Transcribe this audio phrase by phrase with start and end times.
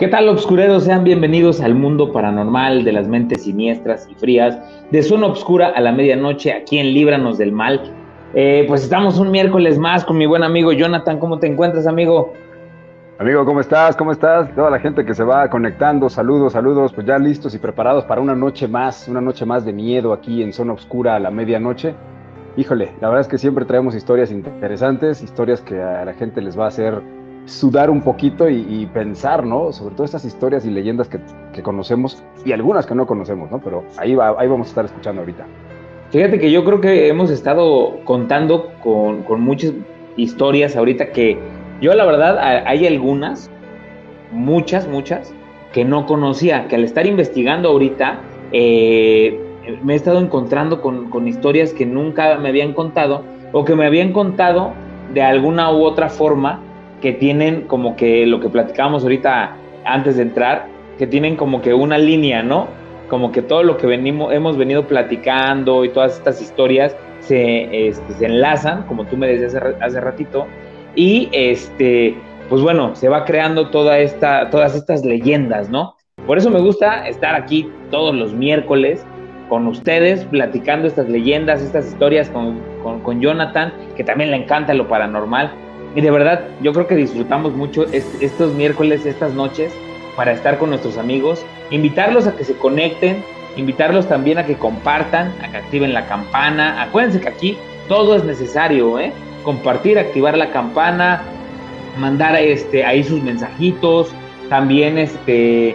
[0.00, 0.84] ¿Qué tal, obscureros?
[0.84, 4.58] Sean bienvenidos al mundo paranormal de las mentes siniestras y frías,
[4.90, 7.82] de zona obscura a la medianoche, aquí en Líbranos del Mal.
[8.32, 11.18] Eh, pues estamos un miércoles más con mi buen amigo Jonathan.
[11.18, 12.32] ¿Cómo te encuentras, amigo?
[13.18, 13.94] Amigo, ¿cómo estás?
[13.94, 14.54] ¿Cómo estás?
[14.54, 18.22] Toda la gente que se va conectando, saludos, saludos, pues ya listos y preparados para
[18.22, 21.94] una noche más, una noche más de miedo aquí en zona oscura a la medianoche.
[22.56, 26.58] Híjole, la verdad es que siempre traemos historias interesantes, historias que a la gente les
[26.58, 27.02] va a hacer
[27.46, 29.72] sudar un poquito y, pensar, ¿no?
[29.72, 33.60] Sobre todo estas historias y leyendas que, conocemos y algunas que no conocemos, ¿no?
[33.60, 35.46] Pero ahí, va, ahí vamos a estar escuchando ahorita.
[36.10, 39.74] Fíjate que yo creo que hemos estado contando con, muchas
[40.16, 41.38] historias ahorita que
[41.80, 43.50] yo la verdad hay algunas,
[44.32, 45.32] muchas, muchas,
[45.72, 48.18] que no conocía, que al estar investigando ahorita
[48.52, 49.38] eh,
[49.84, 53.86] me he estado encontrando con, con historias que nunca me habían contado o que me
[53.86, 54.72] habían contado
[55.14, 56.60] de alguna u otra forma
[57.00, 61.74] que tienen como que lo que platicábamos ahorita antes de entrar, que tienen como que
[61.74, 62.68] una línea, ¿no?
[63.08, 68.12] Como que todo lo que venimos, hemos venido platicando y todas estas historias se, este,
[68.14, 70.46] se enlazan, como tú me decías hace, hace, ratito,
[70.94, 72.16] y este,
[72.48, 75.96] pues bueno, se va creando toda esta, todas estas leyendas, ¿no?
[76.26, 79.04] Por eso me gusta estar aquí todos los miércoles
[79.48, 84.74] con ustedes, platicando estas leyendas, estas historias con, con, con Jonathan, que también le encanta
[84.74, 85.50] lo paranormal
[85.94, 89.72] y de verdad, yo creo que disfrutamos mucho estos miércoles, estas noches,
[90.16, 93.24] para estar con nuestros amigos, invitarlos a que se conecten,
[93.56, 96.82] invitarlos también a que compartan, a que activen la campana.
[96.82, 99.12] Acuérdense que aquí todo es necesario, ¿eh?
[99.42, 101.22] Compartir, activar la campana,
[101.98, 104.12] mandar este, ahí sus mensajitos,
[104.48, 105.74] también este,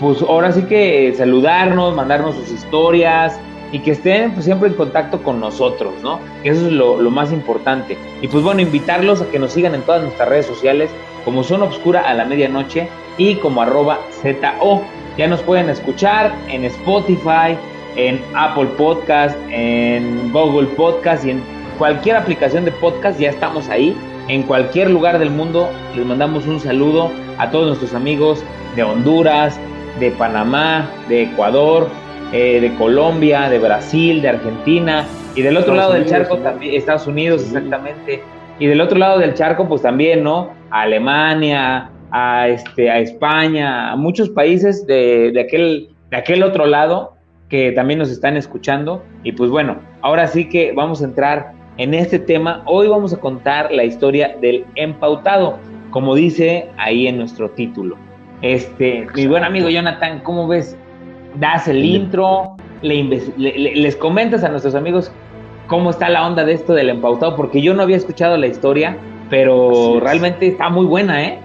[0.00, 3.38] pues ahora sí que saludarnos, mandarnos sus historias,
[3.74, 6.20] y que estén pues, siempre en contacto con nosotros, ¿no?
[6.44, 7.98] eso es lo, más importante.
[8.22, 10.90] Y pues bueno, invitarlos a que nos sigan en todas nuestras redes sociales
[11.24, 14.82] como Son Obscura a la medianoche y como arroba ZO.
[15.18, 17.58] Ya nos pueden escuchar en Spotify,
[17.96, 21.42] en Apple Podcast, en Google Podcast y en
[21.76, 23.96] cualquier aplicación de podcast, ya estamos ahí.
[24.28, 28.44] En cualquier lugar del mundo les mandamos un saludo a todos nuestros amigos
[28.76, 29.58] de Honduras,
[29.98, 31.88] de Panamá, de Ecuador,
[32.32, 37.06] eh, de Colombia, de Brasil, de Argentina, y del otro lado del charco también, Estados
[37.06, 38.22] Unidos, exactamente,
[38.58, 40.50] y del otro lado del charco, pues también, ¿no?
[40.70, 46.66] A Alemania, a, este, a España, a muchos países de, de, aquel, de aquel otro
[46.66, 47.14] lado
[47.48, 49.02] que también nos están escuchando.
[49.24, 52.62] Y pues bueno, ahora sí que vamos a entrar en este tema.
[52.66, 55.58] Hoy vamos a contar la historia del empautado,
[55.90, 57.96] como dice ahí en nuestro título.
[58.42, 60.76] Este, mi buen amigo Jonathan, ¿cómo ves
[61.34, 65.10] das el intro, les comentas a nuestros amigos
[65.66, 68.96] cómo está la onda de esto del empautado, porque yo no había escuchado la historia,
[69.30, 71.38] pero realmente está muy buena, ¿eh?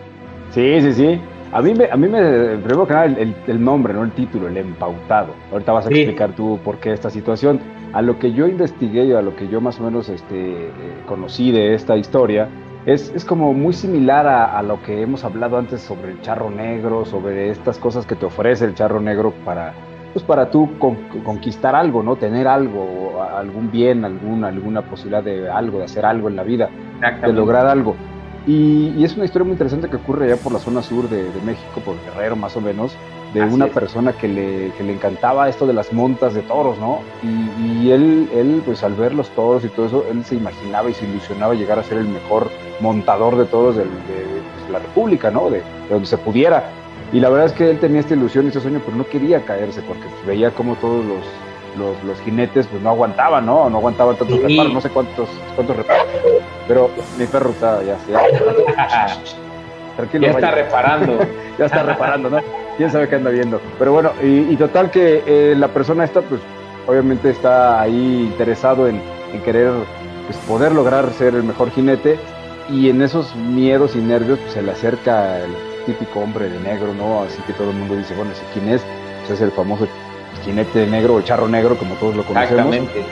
[0.51, 1.19] Sí, sí, sí.
[1.51, 4.57] A mí me, a mí me primero que nada el, nombre, no el título, el
[4.57, 5.33] empautado.
[5.51, 7.59] Ahorita vas a explicar tú por qué esta situación.
[7.94, 10.69] A lo que yo investigué y a lo que yo más o menos este, eh,
[11.07, 12.47] conocí de esta historia,
[12.85, 16.50] es, es, como muy similar a, a, lo que hemos hablado antes sobre el charro
[16.50, 19.73] negro, sobre estas cosas que te ofrece el charro negro para,
[20.13, 20.69] pues para tú
[21.23, 22.16] conquistar algo, ¿no?
[22.16, 26.69] Tener algo, algún bien, algún, alguna posibilidad de algo, de hacer algo en la vida,
[27.22, 27.95] de lograr algo.
[28.47, 31.23] Y, y, es una historia muy interesante que ocurre allá por la zona sur de,
[31.23, 32.97] de México, por Guerrero más o menos,
[33.34, 37.01] de una persona que le, que le, encantaba esto de las montas de toros, ¿no?
[37.22, 40.90] Y, y, él, él, pues al ver los toros y todo eso, él se imaginaba
[40.90, 45.29] y se ilusionaba llegar a ser el mejor montador de toros de, pues, la República,
[45.29, 45.50] ¿no?
[45.50, 46.69] De, donde se pudiera.
[47.12, 49.41] Y la verdad es que él tenía esta ilusión y este sueño, pero no quería
[49.45, 51.23] caerse porque pues, veía como todos los,
[51.78, 53.69] los, los, jinetes pues no aguantaban, ¿no?
[53.69, 56.06] No aguantaban tantos reparos, no sé cuántos, cuántos reparos.
[56.68, 59.18] Pero mi perro está ya, ya.
[59.97, 60.28] Tranquilo.
[60.28, 61.19] Ya está reparando.
[61.57, 62.69] ya está reparando, ¿no?
[62.79, 63.59] Quién sabe qué anda viendo.
[63.77, 66.39] Pero bueno, y, total que eh, la persona esta, pues
[66.87, 69.01] obviamente está ahí interesado en,
[69.43, 69.73] querer
[70.25, 72.17] pues, poder lograr ser el mejor jinete
[72.69, 75.51] y en esos miedos y nervios pues, se le acerca el
[75.85, 77.23] típico hombre de negro, ¿no?
[77.23, 78.81] Así que todo el mundo dice, bueno, ¿quién es?
[79.27, 79.85] Pues es el famoso
[80.45, 82.73] jinete negro o charro negro, como todos lo conocemos.
[82.73, 83.05] Exactamente.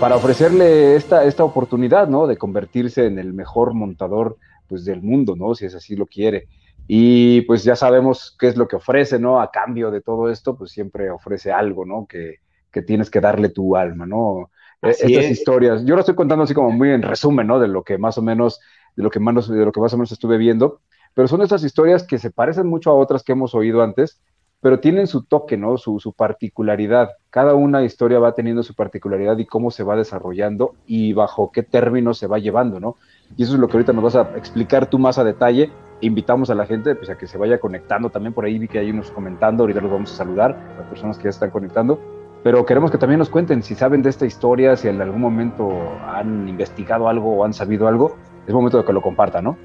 [0.00, 2.26] Para ofrecerle esta, esta oportunidad, ¿no?
[2.26, 4.36] De convertirse en el mejor montador
[4.68, 5.54] pues, del mundo, ¿no?
[5.54, 6.46] Si es así lo quiere.
[6.86, 9.40] Y pues ya sabemos qué es lo que ofrece, ¿no?
[9.40, 12.06] A cambio de todo esto, pues siempre ofrece algo, ¿no?
[12.06, 12.40] Que,
[12.70, 14.50] que tienes que darle tu alma, ¿no?
[14.82, 17.58] E, estas historias, yo lo estoy contando así como muy en resumen, ¿no?
[17.58, 18.60] De lo que más o menos,
[18.96, 20.80] de lo que más, de lo que más o menos estuve viendo,
[21.14, 24.20] pero son estas historias que se parecen mucho a otras que hemos oído antes,
[24.60, 25.78] pero tienen su toque, ¿no?
[25.78, 27.10] Su, su particularidad.
[27.30, 31.62] Cada una historia va teniendo su particularidad y cómo se va desarrollando y bajo qué
[31.62, 32.96] términos se va llevando, ¿no?
[33.36, 35.70] Y eso es lo que ahorita nos vas a explicar tú más a detalle
[36.04, 38.32] invitamos a la gente pues, a que se vaya conectando también.
[38.32, 41.24] Por ahí vi que hay unos comentando, ahorita los vamos a saludar, las personas que
[41.24, 42.00] ya están conectando.
[42.42, 45.72] Pero queremos que también nos cuenten si saben de esta historia, si en algún momento
[46.06, 48.16] han investigado algo o han sabido algo.
[48.46, 49.56] Es momento de que lo compartan, ¿no?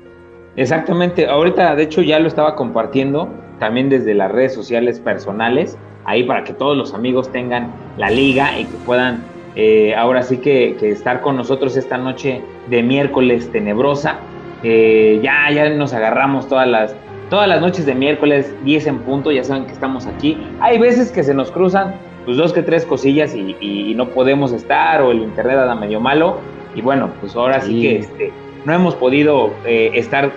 [0.55, 1.27] Exactamente.
[1.27, 6.43] Ahorita, de hecho, ya lo estaba compartiendo también desde las redes sociales personales, ahí para
[6.43, 9.23] que todos los amigos tengan la liga y que puedan
[9.55, 14.17] eh, ahora sí que, estar con nosotros esta noche de miércoles tenebrosa.
[14.63, 16.95] Eh, ya, ya nos agarramos todas las,
[17.29, 20.37] todas las noches de miércoles, 10 en punto, ya saben que estamos aquí.
[20.59, 21.95] Hay veces que se nos cruzan
[22.25, 26.37] pues dos que tres cosillas y, no podemos estar o el internet anda medio malo.
[26.75, 28.31] Y bueno, pues ahora sí, que este,
[28.65, 30.31] no hemos podido eh, estar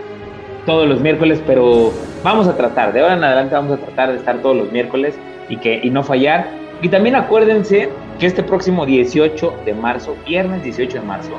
[0.67, 1.93] todos los miércoles, pero
[2.25, 5.19] vamos a tratar, de ahora en adelante vamos a tratar de estar todos los miércoles
[5.49, 6.49] y, que, y no fallar.
[6.81, 11.33] Y también acuérdense que este próximo 18 de marzo, viernes 18 de marzo,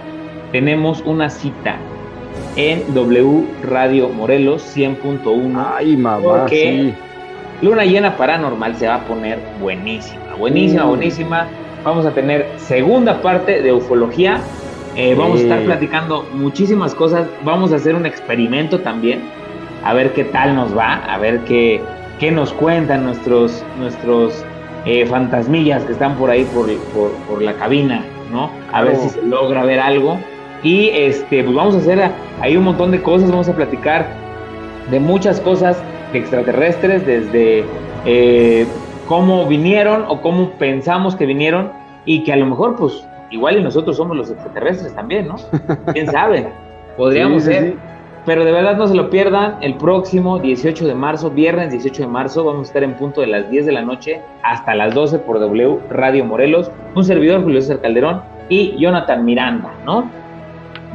[0.51, 1.77] tenemos una cita
[2.55, 5.65] en W Radio Morelos 100.1.
[5.75, 6.93] Ay, mamá, porque
[7.61, 10.89] Luna llena paranormal se va a poner buenísima, buenísima, mm.
[10.89, 11.47] buenísima.
[11.83, 14.39] Vamos a tener segunda parte de ufología.
[14.95, 17.27] Eh, vamos a estar platicando muchísimas cosas.
[17.43, 19.21] Vamos a hacer un experimento también.
[19.83, 20.95] A ver qué tal nos va.
[20.95, 21.81] A ver qué,
[22.19, 24.45] qué nos cuentan nuestros, nuestros
[24.85, 26.69] eh, fantasmillas que están por ahí por,
[27.27, 28.51] por, la cabina, ¿no?
[28.71, 30.19] A ver si se logra ver algo.
[30.63, 32.11] Y este, pues vamos a hacer
[32.41, 33.29] ahí un montón de cosas.
[33.29, 34.07] Vamos a platicar
[34.89, 35.81] de muchas cosas
[36.13, 37.65] extraterrestres, desde
[38.05, 38.65] eh,
[39.07, 41.71] cómo vinieron o cómo pensamos que vinieron
[42.05, 45.35] y que a lo mejor pues igual y nosotros somos los extraterrestres también, ¿no?
[45.91, 46.47] ¿Quién sabe?
[46.97, 47.75] Podríamos ser.
[48.25, 52.07] Pero de verdad no se lo pierdan, el próximo 18 de marzo, viernes 18 de
[52.07, 55.19] marzo, vamos a estar en punto de las 10 de la noche hasta las 12
[55.19, 60.09] por W Radio Morelos, un servidor Julio César Calderón y Jonathan Miranda, ¿no?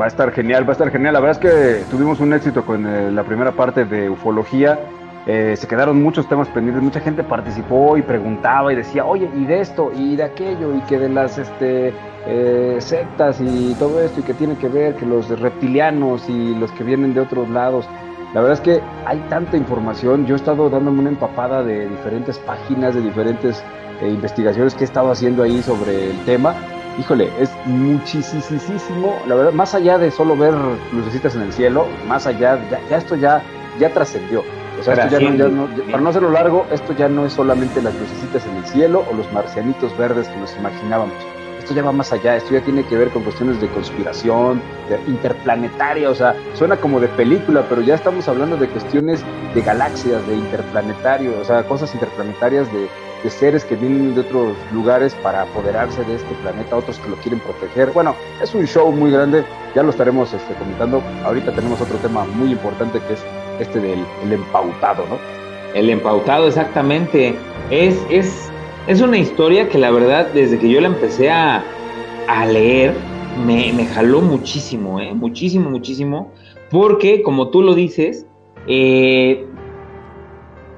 [0.00, 1.14] Va a estar genial, va a estar genial.
[1.14, 4.78] La verdad es que tuvimos un éxito con eh, la primera parte de ufología.
[5.26, 9.44] Eh, se quedaron muchos temas pendientes, mucha gente participó y preguntaba y decía, oye, y
[9.44, 11.92] de esto, y de aquello, y que de las este,
[12.26, 16.70] eh, sectas y todo esto, y que tiene que ver que los reptilianos y los
[16.72, 17.86] que vienen de otros lados.
[18.34, 22.38] La verdad es que hay tanta información, yo he estado dándome una empapada de diferentes
[22.38, 23.62] páginas, de diferentes
[24.00, 26.54] eh, investigaciones que he estado haciendo ahí sobre el tema.
[26.98, 30.52] Híjole, es muchísimo, la verdad, más allá de solo ver
[30.92, 33.40] lucecitas en el cielo, más allá, ya, ya esto ya,
[33.78, 34.42] ya trascendió.
[34.80, 37.94] O sea, esto ya no, para no hacerlo largo, esto ya no es solamente las
[37.94, 41.14] lucecitas en el cielo o los marcianitos verdes que nos imaginábamos.
[41.58, 44.98] Esto ya va más allá, esto ya tiene que ver con cuestiones de conspiración, de
[45.10, 49.22] interplanetaria, o sea, suena como de película, pero ya estamos hablando de cuestiones
[49.54, 52.88] de galaxias, de interplanetario, o sea, cosas interplanetarias de,
[53.22, 57.16] de seres que vienen de otros lugares para apoderarse de este planeta, otros que lo
[57.16, 57.90] quieren proteger.
[57.90, 59.44] Bueno, es un show muy grande,
[59.74, 61.02] ya lo estaremos este, comentando.
[61.24, 63.24] Ahorita tenemos otro tema muy importante que es
[63.60, 65.18] este del el empautado, ¿no?
[65.74, 67.34] El empautado, exactamente.
[67.70, 68.50] Es, es,
[68.86, 71.64] es una historia que la verdad, desde que yo la empecé a,
[72.28, 72.94] a leer,
[73.44, 75.12] me, me, jaló muchísimo, ¿eh?
[75.12, 76.32] muchísimo, muchísimo,
[76.70, 78.26] porque como tú lo dices,
[78.66, 79.46] eh,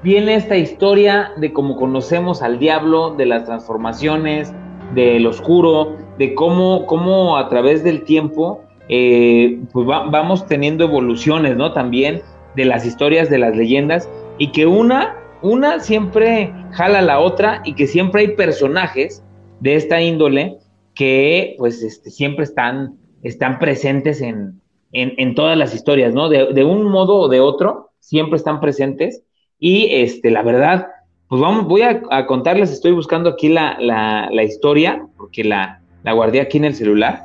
[0.03, 4.53] viene esta historia de cómo conocemos al diablo, de las transformaciones,
[4.93, 11.71] del oscuro, de cómo, cómo a través del tiempo eh, pues vamos teniendo evoluciones, ¿no?
[11.71, 12.21] También
[12.55, 17.73] de las historias, de las leyendas, y que una, una siempre jala la otra y
[17.73, 19.23] que siempre hay personajes
[19.61, 20.57] de esta índole
[20.93, 24.59] que pues este, siempre están, están presentes en,
[24.91, 26.27] en, todas las historias, ¿no?
[26.27, 29.23] De, de, un modo o de otro, siempre están presentes.
[29.63, 30.87] Y este, la verdad,
[31.29, 36.13] pues vamos, voy a, contarles, estoy buscando aquí la, la, la historia, porque la, la,
[36.13, 37.23] guardé aquí en el celular.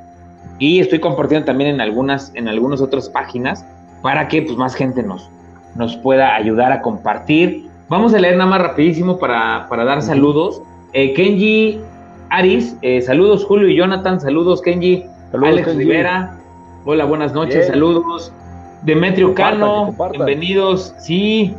[0.58, 3.64] Y estoy compartiendo también en algunas, en algunas otras páginas
[4.02, 5.30] para que pues, más gente nos,
[5.76, 7.68] nos pueda ayudar a compartir.
[7.88, 10.60] Vamos a leer nada más rapidísimo para, dar saludos.
[10.92, 11.80] Eh, Kenji
[12.28, 15.04] Aris, eh, saludos Julio y Jonathan, saludos Kenji.
[15.32, 16.38] Alex Rivera,
[16.84, 18.30] hola, buenas noches, saludos.
[18.82, 20.94] Demetrio Cano, bienvenidos.
[20.98, 21.54] Sí,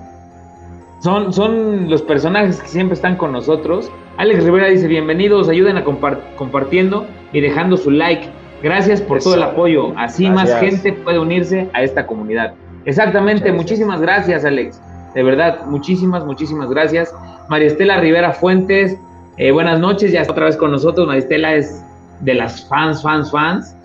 [1.00, 3.92] son, son los personajes que siempre están con nosotros.
[4.18, 8.30] Alex Rivera dice, bienvenidos, ayuden a compartiendo y dejando su like.
[8.64, 9.94] Gracias por todo el apoyo.
[9.98, 12.54] Así más gente puede unirse a esta comunidad.
[12.86, 14.82] Exactamente, muchísimas gracias, Alex.
[15.14, 17.14] De verdad, muchísimas, muchísimas gracias.
[17.50, 18.98] María Estela Rivera Fuentes,
[19.38, 21.06] eh, buenas noches, ya está otra vez con nosotros.
[21.06, 21.84] María Estela es
[22.22, 23.76] de las fans, fans, fans.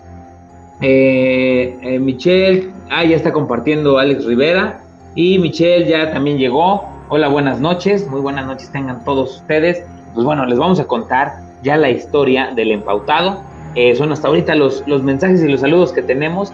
[0.81, 4.81] Eh, eh, Michelle, ah, ya está compartiendo Alex Rivera.
[5.15, 6.92] Y Michelle ya también llegó.
[7.09, 8.07] Hola, buenas noches.
[8.07, 9.83] Muy buenas noches tengan todos ustedes.
[10.13, 13.41] Pues bueno, les vamos a contar ya la historia del empautado.
[13.75, 16.53] Eh, son hasta ahorita los, los mensajes y los saludos que tenemos.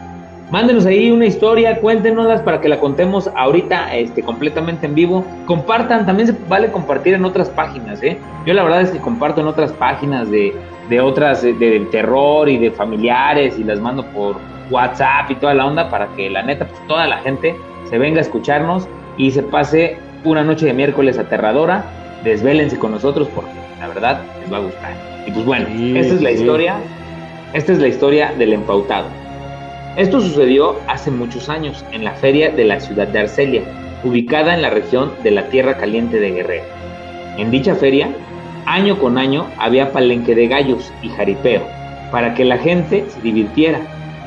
[0.49, 5.23] Mándenos ahí una historia, cuéntenoslas para que la contemos ahorita este, completamente en vivo.
[5.45, 8.01] Compartan, también se vale compartir en otras páginas.
[8.01, 8.17] ¿eh?
[8.47, 10.55] Yo la verdad es que comparto en otras páginas de,
[10.89, 14.37] de otras, de, terror y de familiares y las mando por
[14.71, 17.55] WhatsApp y toda la onda para que la neta, pues toda la gente
[17.87, 18.87] se venga a escucharnos
[19.17, 21.85] y se pase una noche de miércoles aterradora.
[22.23, 24.93] Desvélense con nosotros porque la verdad les va a gustar.
[25.25, 26.75] Y pues bueno, esta es la historia.
[27.53, 29.07] Esta es la historia del empautado.
[29.95, 33.63] Esto sucedió hace muchos años en la feria de la ciudad de Arcelia,
[34.03, 36.63] ubicada en la región de la Tierra Caliente de Guerrero.
[37.37, 38.09] En dicha feria,
[38.65, 41.63] año con año había palenque de gallos y jaripeo,
[42.11, 43.81] para que la gente se divirtiera.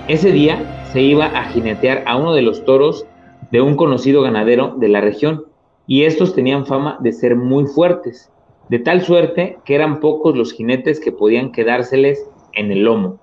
[0.09, 0.59] Ese día
[0.93, 3.07] se iba a jinetear a uno de los toros
[3.51, 5.45] de un conocido ganadero de la región,
[5.87, 8.31] y estos tenían fama de ser muy fuertes,
[8.69, 13.19] de tal suerte que eran pocos los jinetes que podían quedárseles en el lomo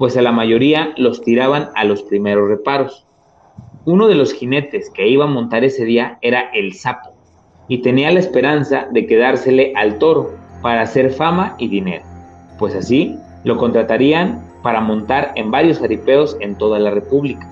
[0.00, 3.06] pues a la mayoría los tiraban a los primeros reparos.
[3.84, 7.10] Uno de los jinetes que iba a montar ese día era el sapo,
[7.68, 10.30] y tenía la esperanza de quedársele al toro
[10.62, 12.02] para hacer fama y dinero,
[12.58, 13.14] pues así
[13.44, 17.46] lo contratarían para montar en varios jaripeos en toda la República.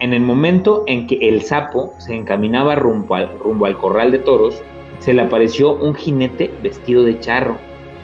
[0.00, 4.20] En el momento en que el sapo se encaminaba rumbo al, rumbo al corral de
[4.20, 4.62] toros,
[5.00, 7.56] se le apareció un jinete vestido de charro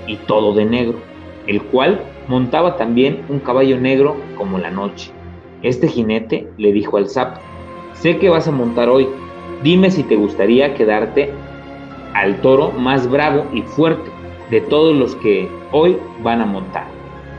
[0.09, 0.99] y todo de negro,
[1.47, 5.13] el cual montaba también un caballo negro como la noche.
[5.63, 7.41] Este jinete le dijo al sapo,
[7.93, 9.09] sé que vas a montar hoy,
[9.63, 11.31] dime si te gustaría quedarte
[12.15, 14.11] al toro más bravo y fuerte
[14.51, 16.87] de todos los que hoy van a montar.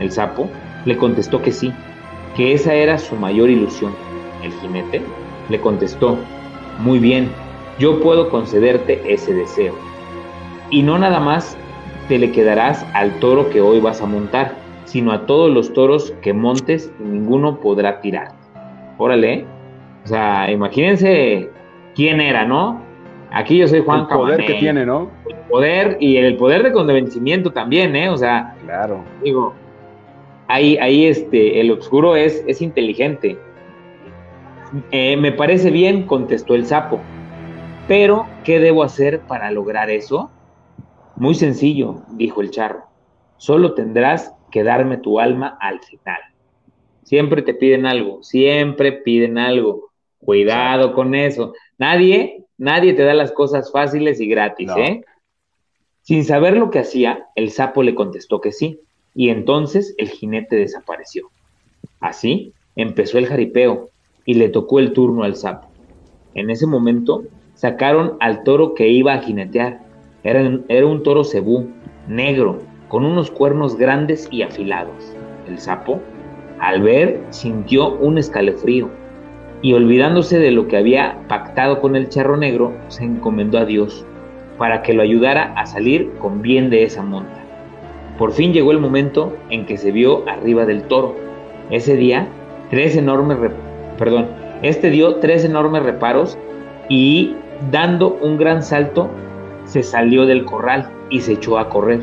[0.00, 0.48] El sapo
[0.86, 1.72] le contestó que sí,
[2.36, 3.92] que esa era su mayor ilusión.
[4.46, 5.02] El jinete
[5.48, 6.16] le contestó,
[6.78, 7.30] muy bien,
[7.78, 9.74] yo puedo concederte ese deseo.
[10.70, 11.56] Y no nada más
[12.08, 16.14] te le quedarás al toro que hoy vas a montar, sino a todos los toros
[16.22, 18.28] que montes y ninguno podrá tirar.
[18.98, 19.44] Órale,
[20.04, 21.50] o sea, imagínense
[21.94, 22.80] quién era, ¿no?
[23.32, 25.10] Aquí yo soy Juan El poder que tiene, ¿no?
[25.28, 28.08] El poder y el poder de convencimiento también, ¿eh?
[28.08, 29.04] O sea, claro.
[29.22, 29.52] Digo,
[30.48, 33.36] ahí, ahí este, el oscuro es, es inteligente.
[34.90, 37.00] Eh, me parece bien, contestó el sapo.
[37.88, 40.30] Pero, ¿qué debo hacer para lograr eso?
[41.14, 42.84] Muy sencillo, dijo el charro.
[43.36, 46.18] Solo tendrás que darme tu alma al final.
[47.04, 49.90] Siempre te piden algo, siempre piden algo.
[50.18, 51.52] Cuidado con eso.
[51.78, 55.04] Nadie, nadie te da las cosas fáciles y gratis, ¿eh?
[56.02, 58.80] Sin saber lo que hacía, el sapo le contestó que sí,
[59.14, 61.30] y entonces el jinete desapareció.
[62.00, 63.90] Así empezó el jaripeo
[64.26, 65.68] y le tocó el turno al sapo.
[66.34, 67.22] En ese momento
[67.54, 69.80] sacaron al toro que iba a jinetear.
[70.22, 71.68] Era, era un toro cebú,
[72.06, 75.16] negro, con unos cuernos grandes y afilados.
[75.48, 76.00] El sapo,
[76.58, 78.90] al ver, sintió un escalofrío
[79.62, 84.04] y olvidándose de lo que había pactado con el charro negro, se encomendó a Dios
[84.58, 87.42] para que lo ayudara a salir con bien de esa monta.
[88.18, 91.14] Por fin llegó el momento en que se vio arriba del toro.
[91.70, 92.28] Ese día,
[92.70, 93.38] tres enormes,
[93.96, 94.28] perdón,
[94.62, 96.38] este dio tres enormes reparos
[96.88, 97.34] y
[97.70, 99.10] dando un gran salto,
[99.64, 102.00] se salió del corral y se echó a correr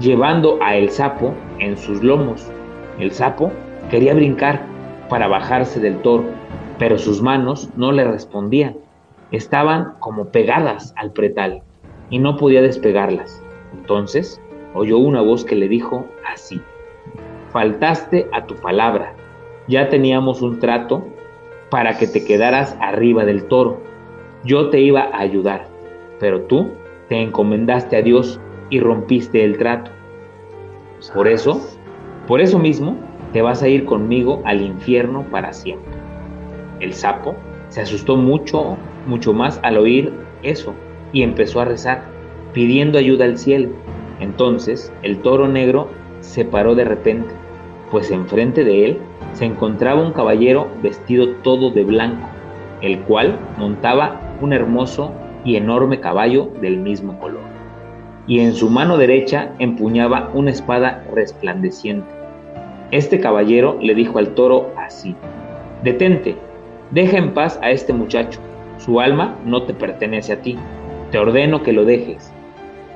[0.00, 2.50] llevando a el sapo en sus lomos.
[2.98, 3.52] El sapo
[3.90, 4.64] quería brincar
[5.08, 6.24] para bajarse del toro,
[6.78, 8.76] pero sus manos no le respondían.
[9.30, 11.62] Estaban como pegadas al pretal
[12.10, 13.42] y no podía despegarlas.
[13.74, 14.40] Entonces
[14.74, 16.60] oyó una voz que le dijo así,
[17.52, 19.14] faltaste a tu palabra,
[19.66, 21.04] ya teníamos un trato
[21.70, 23.80] para que te quedaras arriba del toro.
[24.44, 25.66] Yo te iba a ayudar,
[26.20, 26.72] pero tú
[27.08, 29.90] te encomendaste a Dios y rompiste el trato.
[31.14, 31.60] Por eso,
[32.26, 32.96] por eso mismo,
[33.32, 35.92] te vas a ir conmigo al infierno para siempre.
[36.80, 37.34] El sapo
[37.68, 40.74] se asustó mucho, mucho más al oír eso
[41.12, 42.04] y empezó a rezar,
[42.52, 43.70] pidiendo ayuda al cielo.
[44.20, 45.88] Entonces el toro negro
[46.20, 47.34] se paró de repente,
[47.90, 48.98] pues enfrente de él
[49.32, 52.28] se encontraba un caballero vestido todo de blanco,
[52.80, 55.12] el cual montaba un hermoso
[55.44, 57.58] y enorme caballo del mismo color
[58.28, 62.06] y en su mano derecha empuñaba una espada resplandeciente.
[62.90, 65.16] Este caballero le dijo al toro así,
[65.82, 66.36] Detente,
[66.90, 68.38] deja en paz a este muchacho,
[68.76, 70.58] su alma no te pertenece a ti,
[71.10, 72.32] te ordeno que lo dejes.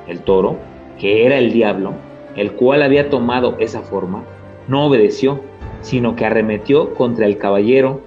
[0.06, 0.56] El toro,
[0.99, 1.94] que era el diablo,
[2.37, 4.25] el cual había tomado esa forma,
[4.69, 5.40] no obedeció,
[5.81, 8.00] sino que arremetió contra el caballero,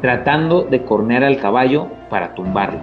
[0.00, 2.80] tratando de cornear al caballo para tumbarlo.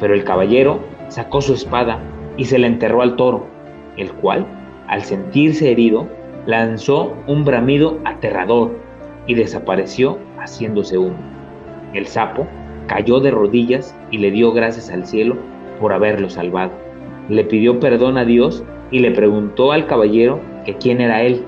[0.00, 2.00] Pero el caballero sacó su espada
[2.36, 3.46] y se le enterró al toro,
[3.96, 4.46] el cual,
[4.88, 6.08] al sentirse herido,
[6.46, 8.72] lanzó un bramido aterrador
[9.26, 11.16] y desapareció haciéndose humo.
[11.92, 12.46] El sapo
[12.86, 15.36] cayó de rodillas y le dio gracias al cielo
[15.80, 16.72] por haberlo salvado.
[17.28, 21.44] Le pidió perdón a Dios y le preguntó al caballero que quién era él,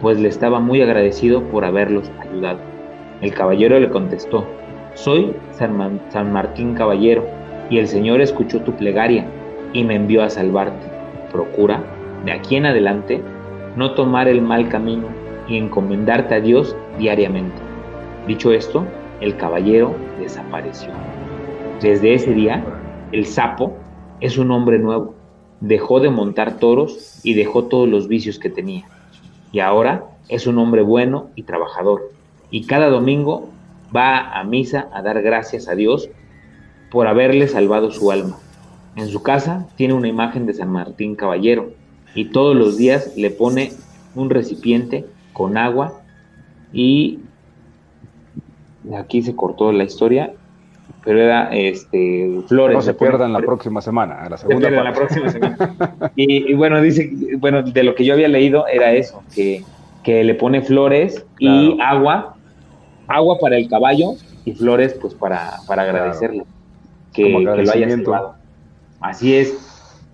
[0.00, 2.58] pues le estaba muy agradecido por haberlos ayudado.
[3.20, 4.46] El caballero le contestó,
[4.94, 7.24] soy San, San Martín Caballero,
[7.70, 9.26] y el Señor escuchó tu plegaria
[9.72, 10.86] y me envió a salvarte.
[11.32, 11.82] Procura,
[12.24, 13.22] de aquí en adelante,
[13.76, 15.08] no tomar el mal camino
[15.48, 17.56] y encomendarte a Dios diariamente.
[18.26, 18.84] Dicho esto,
[19.20, 20.90] el caballero desapareció.
[21.80, 22.64] Desde ese día,
[23.12, 23.76] el sapo
[24.20, 25.14] es un hombre nuevo.
[25.60, 28.84] Dejó de montar toros y dejó todos los vicios que tenía.
[29.52, 32.12] Y ahora es un hombre bueno y trabajador.
[32.50, 33.48] Y cada domingo
[33.94, 36.08] va a misa a dar gracias a Dios
[36.90, 38.38] por haberle salvado su alma.
[38.96, 41.70] En su casa tiene una imagen de San Martín Caballero
[42.14, 43.72] y todos los días le pone
[44.14, 46.00] un recipiente con agua
[46.72, 47.20] y
[48.94, 50.32] aquí se cortó la historia,
[51.06, 52.74] pero era este flores.
[52.74, 56.10] No se pierdan la próxima semana, la segunda la próxima semana.
[56.16, 59.62] y, bueno, dice, bueno, de lo que yo había leído era eso, que,
[60.02, 62.34] que le pone flores y agua,
[63.06, 66.42] agua para el caballo y flores pues para, para agradecerle
[67.12, 68.34] que, lo haya salvado.
[68.98, 69.56] Así es.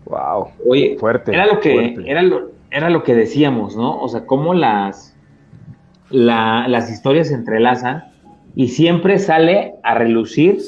[0.04, 0.48] Wow.
[0.68, 1.32] Oye, fuerte.
[1.32, 3.98] Era lo que, Era, lo, era lo que decíamos, ¿no?
[3.98, 5.16] O sea, cómo las,
[6.10, 8.12] las historias se entrelazan
[8.54, 10.60] y siempre sale a relucir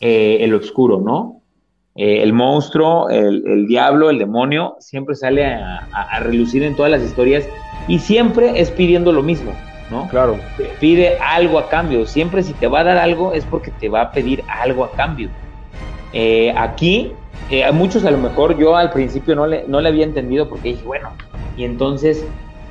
[0.00, 1.40] eh, el oscuro, ¿no?
[1.96, 7.48] Eh, el monstruo, el, diablo, el demonio, siempre sale a, relucir en todas las historias
[7.88, 9.52] y siempre es pidiendo lo mismo,
[9.90, 10.08] ¿no?
[10.08, 10.38] Claro.
[10.78, 12.06] pide algo a cambio.
[12.06, 14.92] Siempre si te va a dar algo es porque te va a pedir algo a
[14.92, 15.28] cambio.
[16.12, 17.12] Eh, aquí,
[17.66, 20.70] a muchos a lo mejor yo al principio no le, no le había entendido porque
[20.70, 21.10] dije, bueno,
[21.56, 22.24] y entonces,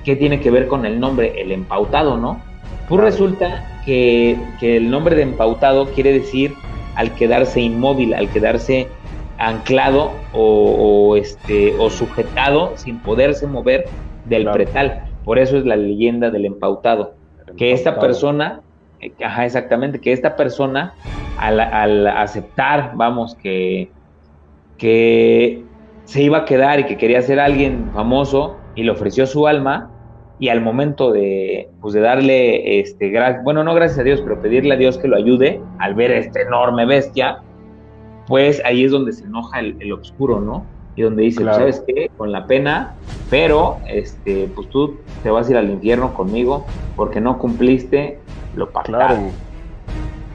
[0.04, 1.40] ¿qué tiene que ver con el nombre?
[1.40, 2.42] El empautado, ¿no?
[2.90, 6.56] Pues resulta que, el nombre de empautado quiere decir
[7.00, 8.90] al quedarse inmóvil, al quedarse
[9.38, 13.86] anclado o, este, o sujetado sin poderse mover
[14.26, 15.06] del pretal.
[15.24, 17.14] Por eso es la leyenda del empautado.
[17.56, 18.60] Que esta persona,
[19.24, 20.94] ajá, exactamente, que esta persona
[21.38, 23.90] al, al aceptar, vamos, que,
[24.78, 25.64] que
[26.04, 29.90] se iba a quedar y que quería ser alguien famoso y le ofreció su alma,
[30.40, 34.74] y al momento de, pues de darle, este, bueno, no gracias a Dios, pero pedirle
[34.74, 37.40] a Dios que lo ayude al ver a esta enorme bestia,
[38.26, 40.66] pues ahí es donde se enoja el, el oscuro, ¿no?
[40.96, 42.10] Y donde dice, pues, ¿sabes qué?
[42.18, 42.96] Con la pena,
[43.30, 48.18] pero, este, pues tú te vas a ir al infierno conmigo porque no cumpliste
[48.56, 48.98] lo pactado.
[48.98, 49.22] Claro.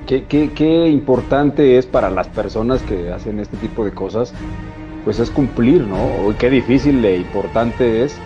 [0.06, 4.34] Qué, qué, qué importante es para las personas que hacen este tipo de cosas,
[5.04, 5.96] pues es cumplir, ¿no?
[6.38, 8.18] Qué difícil e importante es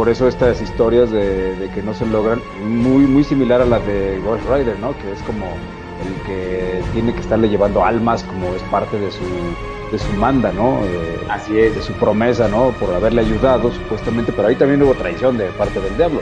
[0.00, 4.18] por eso estas historias de, que no se logran, muy, muy similar a las de
[4.24, 4.96] Ghost Rider, ¿no?
[4.96, 9.26] Que es como el que tiene que estarle llevando almas como es parte de su,
[9.92, 10.78] de su manda, ¿no?
[11.28, 11.74] Así es.
[11.74, 12.70] De su promesa, ¿no?
[12.80, 16.20] Por haberle ayudado, supuestamente, pero ahí también hubo traición de parte del diablo.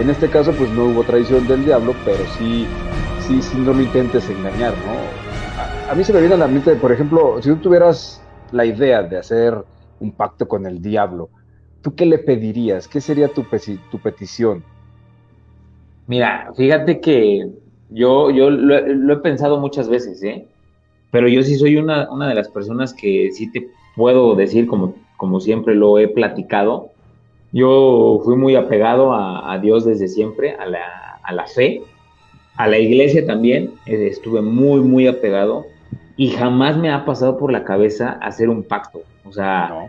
[0.00, 2.66] En este caso, pues no hubo traición del diablo, pero sí,
[3.28, 5.86] sí, sí no lo intentes engañar, ¿no?
[5.88, 8.64] A, a mí se me viene a la mente, por ejemplo, si tú tuvieras la
[8.64, 9.56] idea de hacer
[10.00, 11.28] un pacto con el diablo,
[11.82, 12.88] ¿tú qué le pedirías?
[12.88, 13.44] ¿Qué sería tu,
[13.90, 14.62] tu petición?
[16.06, 17.48] Mira, fíjate que
[17.90, 20.46] yo, yo lo, he pensado muchas veces, ¿eh?
[21.10, 25.40] Pero yo sí soy una, de las personas que sí te puedo decir, como, como
[25.40, 26.90] siempre lo he platicado,
[27.52, 31.82] yo fui muy apegado a, Dios desde siempre, a la, a la, fe,
[32.56, 35.66] a la iglesia también, eh, estuve muy, muy apegado
[36.16, 39.02] y jamás me ha pasado por la cabeza hacer un pacto.
[39.24, 39.88] O sea,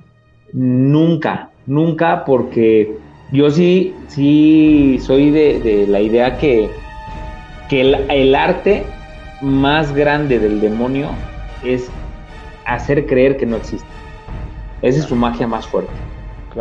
[0.54, 2.97] nunca, nunca porque
[3.31, 6.69] yo sí, sí soy de, la idea que,
[7.69, 8.84] que el, arte
[9.41, 11.12] más grande del demonio
[11.63, 11.89] es
[12.65, 13.88] hacer creer que no existe.
[14.81, 15.93] Esa es su magia más fuerte.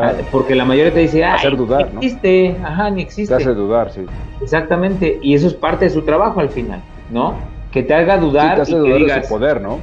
[0.01, 3.35] Ah, porque la mayoría te dice, hacer dudar, ni existe, ajá, ni existe.
[3.35, 4.03] Te hace dudar, sí.
[4.41, 7.35] Exactamente, y eso es parte de su trabajo al final, ¿no?
[7.73, 8.55] Que te haga dudar.
[8.55, 9.79] te hace dudar de su poder, ¿no?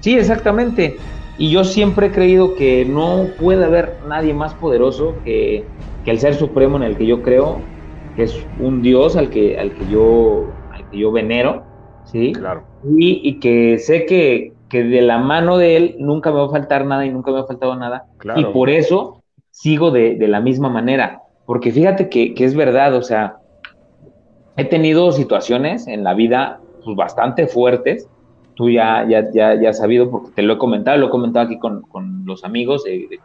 [0.00, 0.96] Sí, exactamente.
[1.40, 5.66] Y yo siempre he creído que no puede haber nadie más poderoso que,
[6.04, 7.70] el ser supremo en el que yo creo,
[8.14, 11.64] que es un Dios al que, al que, yo, al que yo venero,
[12.04, 12.32] ¿sí?
[12.32, 12.66] Claro.
[12.98, 17.06] Y, que sé que, de la mano de Él nunca me va a faltar nada
[17.06, 18.04] y nunca me ha faltado nada.
[18.36, 21.22] Y por eso sigo de, la misma manera.
[21.46, 23.36] Porque fíjate que, que, es verdad, o sea,
[24.58, 28.10] he tenido situaciones en la vida pues, bastante fuertes
[28.60, 31.46] tú ya, ya, ya, ya has sabido, porque te lo he comentado, lo he comentado
[31.46, 33.18] aquí con, con los amigos, de, que,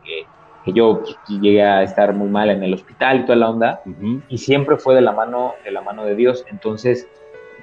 [0.63, 3.81] que, yo pues, llegué a estar muy mal en el hospital y toda la onda,
[4.29, 6.45] y siempre fue de la mano de la mano de Dios.
[6.49, 7.05] Entonces,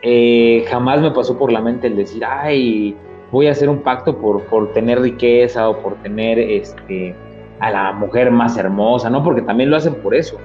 [0.02, 2.94] eh, jamás me pasó por la mente el decir, ay,
[3.30, 7.16] voy a hacer un pacto por, por tener riqueza o por tener este,
[7.61, 9.24] a la mujer más hermosa, ¿no?
[9.24, 10.37] Porque también lo hacen por eso,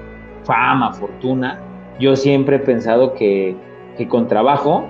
[0.44, 1.58] fama, fortuna.
[2.00, 3.54] Yo siempre he pensado que,
[3.98, 4.88] que con trabajo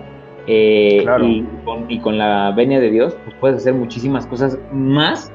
[0.51, 5.31] eh, y, con, y, con, la venia de Dios, pues puedes hacer muchísimas cosas más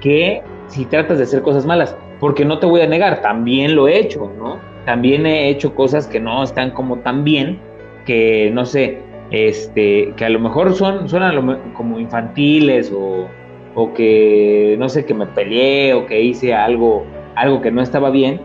[0.00, 1.96] que si tratas de hacer cosas malas.
[2.20, 4.58] Porque no te voy a negar, también lo he hecho, ¿no?
[4.86, 7.58] También he hecho cosas que no están como tan bien,
[8.06, 9.00] que no sé,
[9.32, 13.26] este, que a lo mejor son, son como infantiles o,
[13.74, 18.10] o, que, no sé, que me peleé o que hice algo, algo que no estaba
[18.10, 18.40] bien.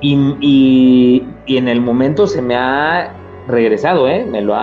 [0.00, 3.17] Y, y, y en el momento se me ha
[3.48, 4.24] regresado, ¿eh?
[4.24, 4.54] Me lo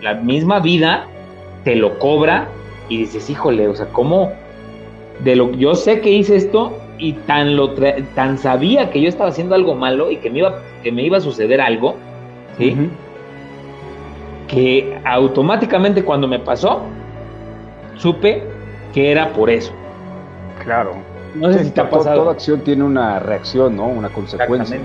[0.00, 1.06] la misma vida
[1.64, 2.48] te lo cobra
[2.88, 4.32] y dices, híjole, o sea, ¿cómo?
[5.20, 7.74] De lo yo sé que hice esto y tan lo
[8.14, 11.16] tan sabía que yo estaba haciendo algo malo y que me iba que me iba
[11.18, 11.96] a suceder algo,
[12.58, 12.90] ¿sí?
[14.46, 16.82] Que automáticamente cuando me pasó
[17.96, 18.42] supe
[18.92, 19.72] que era por eso.
[20.62, 20.92] Claro.
[21.34, 22.20] No sé si te ha pasado.
[22.20, 23.86] Toda acción tiene una reacción, ¿no?
[23.86, 24.78] Una consecuencia.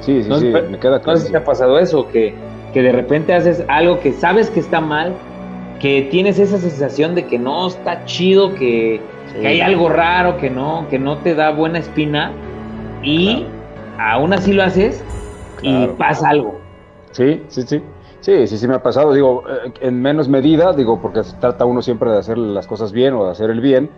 [0.00, 1.12] Sí, sí, sí, me queda claro.
[1.12, 2.34] No sé si te ha pasado eso, que
[2.72, 5.14] que de repente haces algo que sabes que está mal,
[5.80, 9.00] que tienes esa sensación de que no está chido, que,
[9.44, 12.32] hay algo raro, que no, que no te da buena espina,
[13.02, 13.46] y
[13.98, 15.02] aún así lo haces
[15.62, 16.60] y pasa algo.
[17.12, 17.82] Sí, sí, sí.
[18.20, 21.64] Sí, sí, sí me ha pasado, digo, eh, en menos medida, digo, porque se trata
[21.64, 23.90] uno siempre de hacer las cosas bien o de hacer el bien,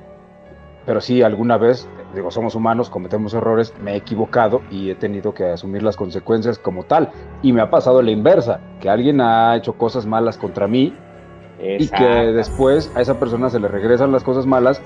[0.86, 5.32] pero sí, alguna vez, digo, somos humanos, cometemos errores, me he equivocado y he tenido
[5.32, 7.10] que asumir las consecuencias como tal.
[7.42, 10.94] Y me ha pasado la inversa, que alguien ha hecho cosas malas contra mí
[11.58, 14.82] y que después a esa persona se le regresan las cosas malas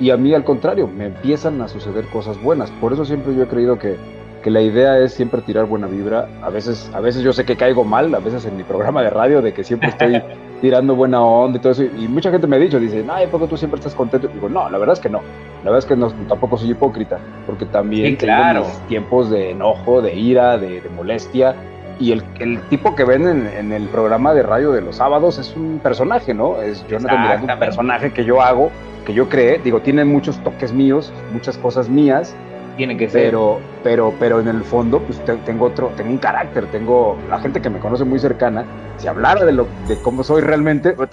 [0.00, 2.70] y a mí al contrario, me empiezan a suceder cosas buenas.
[2.72, 3.96] Por eso siempre yo he creído que,
[4.42, 6.28] que la idea es siempre tirar buena vibra.
[6.42, 9.10] A veces, a veces yo sé que caigo mal, a veces en mi programa de
[9.10, 10.22] radio, de que siempre estoy
[10.62, 11.82] tirando buena onda y todo eso.
[11.82, 14.28] Y mucha gente me ha dicho, dice, ay, ¿por qué tú siempre estás contento?
[14.30, 15.20] Y digo, no, la verdad es que no.
[15.64, 20.14] La verdad es que no, tampoco soy hipócrita, porque también tengo tiempos de enojo, de
[20.14, 21.56] ira, de, molestia.
[21.98, 25.54] Y el, el, tipo que ven en, el programa de radio de los sábados es
[25.56, 26.62] un personaje, ¿no?
[26.62, 28.70] Es Jonathan Miranda, un personaje que yo hago,
[29.04, 29.58] que yo creé.
[29.58, 32.36] Digo, tiene muchos toques míos, muchas cosas mías.
[32.76, 33.22] Tiene que ser.
[33.22, 37.60] Pero, pero, pero en el fondo, pues tengo otro, tengo un carácter, tengo la gente
[37.60, 38.64] que me conoce muy cercana.
[38.96, 41.10] Si hablara de lo, de cómo soy realmente, pues,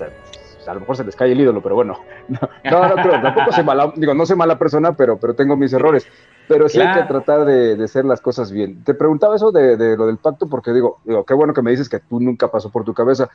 [0.68, 3.64] a lo mejor se les cae el ídolo, pero bueno, no, no, no tampoco soy
[3.64, 6.08] mala, digo, no soy mala persona, pero, pero tengo mis errores.
[6.48, 8.84] Pero sí hay que tratar de, de, hacer las cosas bien.
[8.84, 11.70] Te preguntaba eso de, de, lo del pacto, porque digo, digo, qué bueno que me
[11.70, 13.30] dices que tú nunca pasó por tu cabeza.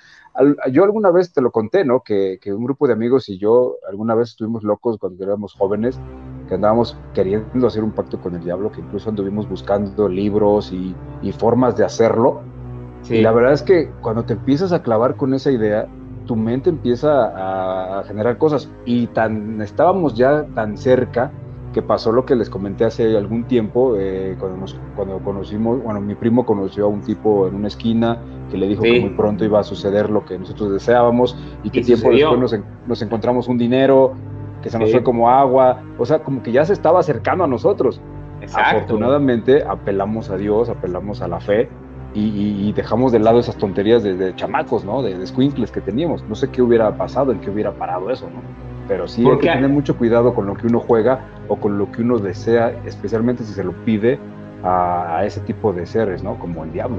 [0.72, 2.00] yo alguna vez te lo conté, ¿no?
[2.00, 5.96] Que, que, un grupo de amigos y yo alguna vez estuvimos locos cuando éramos jóvenes,
[6.48, 10.94] que andábamos queriendo hacer un pacto con el diablo, que incluso anduvimos buscando libros y,
[11.22, 12.42] y formas de hacerlo.
[13.08, 15.86] Y la verdad es que cuando te empiezas a clavar con esa idea,
[16.26, 18.70] tu mente empieza a, generar cosas.
[18.84, 21.30] Y tan estábamos ya tan cerca
[21.72, 26.00] que pasó lo que les comenté hace algún tiempo, eh, cuando, nos, cuando conocimos, bueno,
[26.00, 28.18] mi primo conoció a un tipo en una esquina
[28.50, 31.82] que le dijo que muy pronto iba a suceder lo que nosotros deseábamos y que
[31.82, 32.54] tiempo después nos,
[32.86, 34.12] nos, encontramos un dinero
[34.64, 37.46] que se nos fue como agua, o sea, como que ya se estaba acercando a
[37.46, 38.00] nosotros.
[38.54, 41.68] Afortunadamente apelamos a Dios, apelamos a la fe
[42.14, 45.02] y, dejamos de lado esas tonterías de, chamacos, ¿no?
[45.02, 46.24] De, de squinkles que teníamos.
[46.24, 48.40] No sé qué hubiera pasado, en qué hubiera parado eso, ¿no?
[48.88, 51.92] Pero sí hay que tener mucho cuidado con lo que uno juega o con lo
[51.92, 54.18] que uno desea, especialmente si se lo pide
[54.62, 56.38] a, ese tipo de seres, ¿no?
[56.38, 56.98] Como el diablo.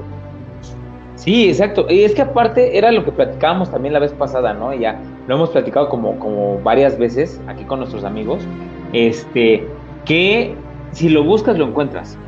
[1.16, 1.86] Sí, exacto.
[1.88, 4.72] Y es que aparte era lo que platicábamos también la vez pasada, ¿no?
[4.74, 8.46] Ya lo hemos platicado como, como varias veces aquí con nuestros amigos.
[8.92, 9.66] Este,
[10.04, 10.54] que
[10.92, 12.18] si lo buscas, lo encuentras.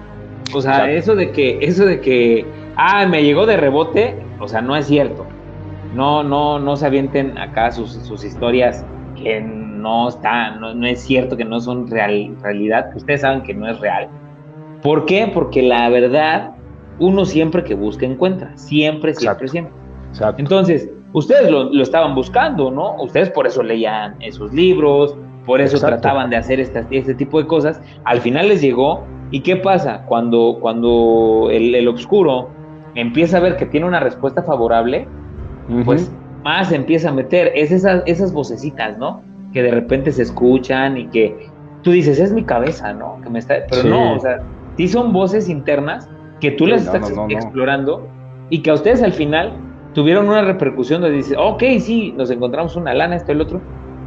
[0.55, 2.47] O sea, eso de que, eso de que
[2.77, 5.27] ah, me llegó de rebote, o sea, no es cierto.
[5.95, 8.85] No, no, no se avienten acá sus, sus historias
[9.17, 13.69] que no están, no, es cierto que no son real, realidad, ustedes saben que no
[13.69, 14.09] es real.
[14.83, 15.31] ¿Por qué?
[15.33, 16.53] Porque la verdad,
[16.99, 19.75] uno siempre que busca encuentra, siempre, siempre, siempre.
[20.39, 22.97] Entonces, ustedes lo, lo, estaban buscando, ¿no?
[23.03, 25.17] Ustedes por eso leían esos libros,
[25.49, 27.81] por eso trataban de hacer este tipo de cosas.
[28.05, 29.05] Al final les llegó.
[29.31, 30.05] ¿Y qué pasa?
[30.07, 32.49] Cuando, cuando el, el oscuro
[32.95, 35.07] empieza a ver que tiene una respuesta favorable,
[35.85, 36.11] pues
[36.45, 37.53] más empieza a meter.
[37.55, 39.23] Es esas, esas vocecitas, ¿no?
[39.53, 41.49] Que de repente se escuchan y que
[41.83, 43.19] tú dices, es mi cabeza, ¿no?
[43.23, 43.55] Que me está...
[43.71, 44.43] Pero no, o sea,
[44.77, 46.09] sí son voces internas
[46.41, 48.07] que tú las estás explorando
[48.51, 49.53] y que a ustedes al final
[49.95, 53.61] tuvieron una repercusión donde dices, ok, sí, nos encontramos una lana, esto, el otro,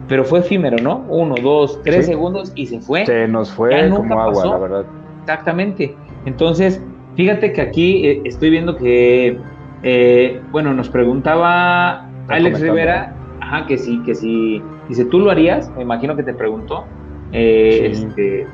[0.07, 1.05] pero fue efímero, ¿no?
[1.09, 3.05] Uno, dos, tres segundos y se fue.
[3.05, 4.85] Se nos fue como agua, la verdad.
[5.23, 5.95] Exactamente.
[6.25, 6.81] Entonces,
[7.15, 9.37] Fíjate que aquí eh, estoy viendo que,
[9.83, 14.61] eh, bueno, nos preguntaba Alex Rivera, ajá, que sí, que sí.
[14.87, 15.69] Dice, ¿tú lo harías?
[15.75, 16.85] Me imagino que te preguntó.
[17.33, 18.47] Eh, este,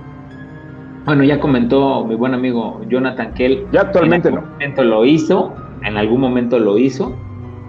[1.08, 3.66] bueno, ya comentó mi buen amigo Jonathan Kell.
[3.72, 4.42] Ya actualmente no.
[4.42, 7.16] momento lo hizo, en algún momento lo hizo.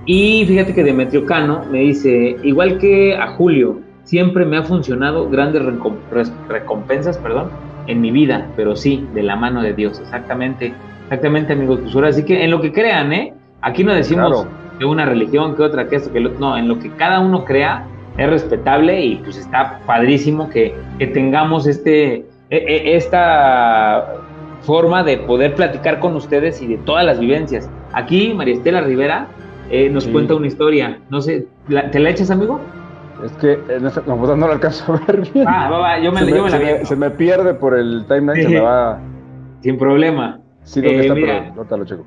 [0.06, 5.30] Y fíjate que Demetrio Cano me dice, igual que a Julio, siempre me ha funcionado
[5.30, 5.62] grandes
[6.48, 7.50] recompensas, perdón,
[7.86, 10.74] en mi vida, pero sí, de la mano de Dios, exactamente,
[11.04, 13.34] exactamente, amigos, pues Así que en lo que crean, ¿eh?
[13.60, 14.48] Aquí no decimos
[14.80, 17.44] que una religión, que otra, que esto, que lo, no, en lo que cada uno
[17.44, 20.74] crea es respetable y pues está padrísimo que,
[21.12, 24.16] tengamos este, esta
[24.62, 27.70] forma de poder platicar con ustedes y de todas las vivencias.
[27.92, 29.28] Aquí María Estela Rivera
[29.70, 32.60] eh, nos cuenta una historia, no sé, ¿te la echas, amigo?
[33.24, 35.46] Es que en esta computadora no la alcanzo a ver bien.
[35.48, 38.48] Ah, va, va, yo me, se, me, la se, me, pierde por el timeline, se
[38.48, 39.00] me va.
[39.60, 40.40] Sin problema.
[40.62, 41.14] Sí, ¿dónde está?
[41.14, 42.04] Mira, pero lo checo.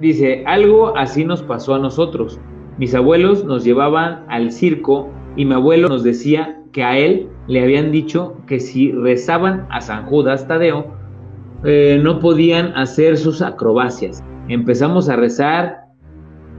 [0.00, 2.40] Dice, algo así nos pasó a nosotros.
[2.76, 7.62] Mis abuelos nos llevaban al circo y mi abuelo nos decía que a él le
[7.62, 10.92] habían dicho que si rezaban a San Judas Tadeo,
[11.64, 14.22] eh, no podían hacer sus acrobacias.
[14.48, 15.78] Empezamos a rezar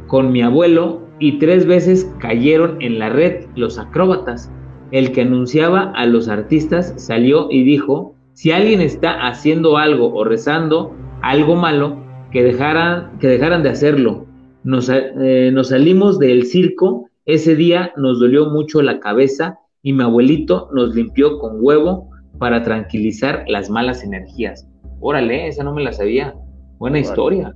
[0.08, 4.52] con mi abuelo y tres veces cayeron en la red los acróbatas.
[4.92, 10.24] El que anunciaba a los artistas salió y dijo, si alguien está haciendo algo o
[10.24, 11.98] rezando algo malo,
[12.32, 14.26] que dejaran, que dejaran de hacerlo.
[14.64, 20.04] Nos, eh, nos salimos del circo, ese día nos dolió mucho la cabeza y mi
[20.04, 24.68] abuelito nos limpió con huevo para tranquilizar las malas energías.
[25.00, 26.36] Órale, esa no me la sabía.
[26.78, 27.56] Buena historia.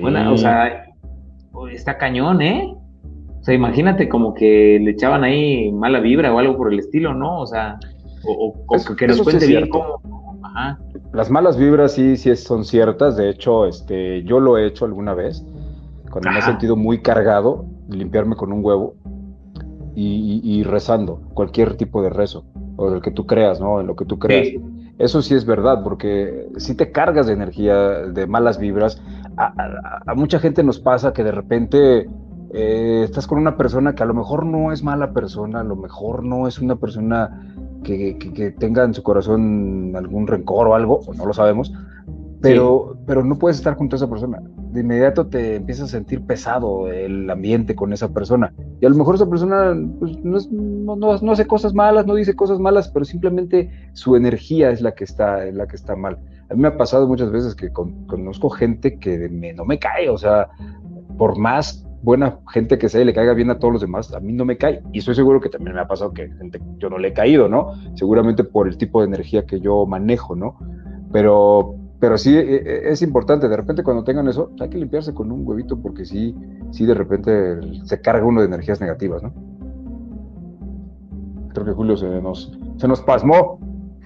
[0.00, 0.84] Buena, o sea,
[1.72, 2.74] está cañón, ¿eh?
[3.40, 7.14] O sea, imagínate como que le echaban ahí mala vibra o algo por el estilo,
[7.14, 7.40] ¿no?
[7.40, 7.78] O sea,
[8.24, 8.54] o,
[8.96, 10.00] que nos cuente bien cómo.
[11.12, 13.16] Las malas vibras sí, sí son ciertas.
[13.16, 15.44] De hecho, este, yo lo he hecho alguna vez.
[16.10, 18.94] Cuando me he sentido muy cargado, limpiarme con un huevo
[20.00, 22.44] y, rezando, cualquier tipo de rezo,
[22.76, 23.80] o el que tú creas, ¿no?
[23.80, 24.48] En lo que tú creas.
[24.98, 29.00] Eso sí es verdad, porque si te cargas de energía, de malas vibras,
[29.36, 32.08] a mucha gente nos pasa que de repente
[32.52, 35.76] eh, estás con una persona que a lo mejor no es mala persona, a lo
[35.76, 41.26] mejor no es una persona que, tenga en su corazón algún rencor o algo, no
[41.26, 41.72] lo sabemos,
[42.40, 44.40] pero, pero no puedes estar junto a esa persona.
[44.72, 48.52] De inmediato te empiezas a sentir pesado el ambiente con esa persona.
[48.80, 52.58] Y a lo mejor esa persona pues, no, no, hace cosas malas, no dice cosas
[52.58, 56.18] malas, pero simplemente su energía es la que está, la que está mal.
[56.50, 60.18] A mí me ha pasado muchas veces que conozco gente que no me cae, o
[60.18, 60.48] sea,
[61.16, 64.20] por más buena gente que sea y le caiga bien a todos los demás, a
[64.20, 64.82] mí no me cae.
[64.92, 66.30] Y estoy seguro que también me ha pasado que
[66.78, 67.72] yo no le he caído, ¿no?
[67.94, 70.56] Seguramente por el tipo de energía que yo manejo, ¿no?
[71.12, 75.14] Pero, pero sí e, e, es importante, de repente cuando tengan eso, hay que limpiarse
[75.14, 76.34] con un huevito porque sí,
[76.70, 79.32] sí de repente se carga uno de energías negativas, ¿no?
[81.52, 83.58] Creo que Julio se nos, se nos pasmó.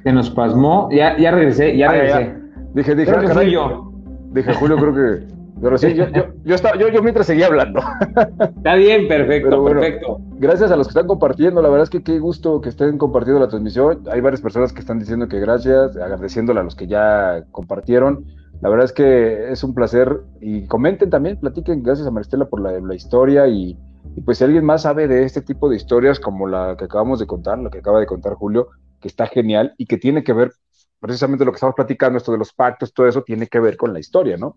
[0.04, 2.34] Se nos pasmó, ya, ya regresé, ya ah, regresé.
[2.74, 3.92] Dije, dije, yo.
[4.32, 5.26] Dije, Julio, creo que
[5.60, 6.06] pero sí, yo,
[6.44, 7.80] yo, estaba, yo, yo mientras seguía hablando.
[8.56, 10.20] Está bien, perfecto, perfecto.
[10.38, 13.40] Gracias a los que están compartiendo, la verdad es que qué gusto que estén compartiendo
[13.40, 14.02] la transmisión.
[14.10, 18.26] Hay varias personas que están diciendo que gracias, agradeciéndole a los que ya compartieron.
[18.60, 22.60] La verdad es que es un placer y comenten también, platiquen, gracias a Maristela por
[22.60, 23.76] la, la historia y,
[24.16, 27.18] y pues si alguien más sabe de este tipo de historias como la que acabamos
[27.18, 28.68] de contar, la que acaba de contar Julio,
[29.00, 30.52] que está genial y que tiene que ver
[31.00, 33.92] precisamente lo que estamos platicando, esto de los pactos, todo eso tiene que ver con
[33.92, 34.56] la historia, ¿no?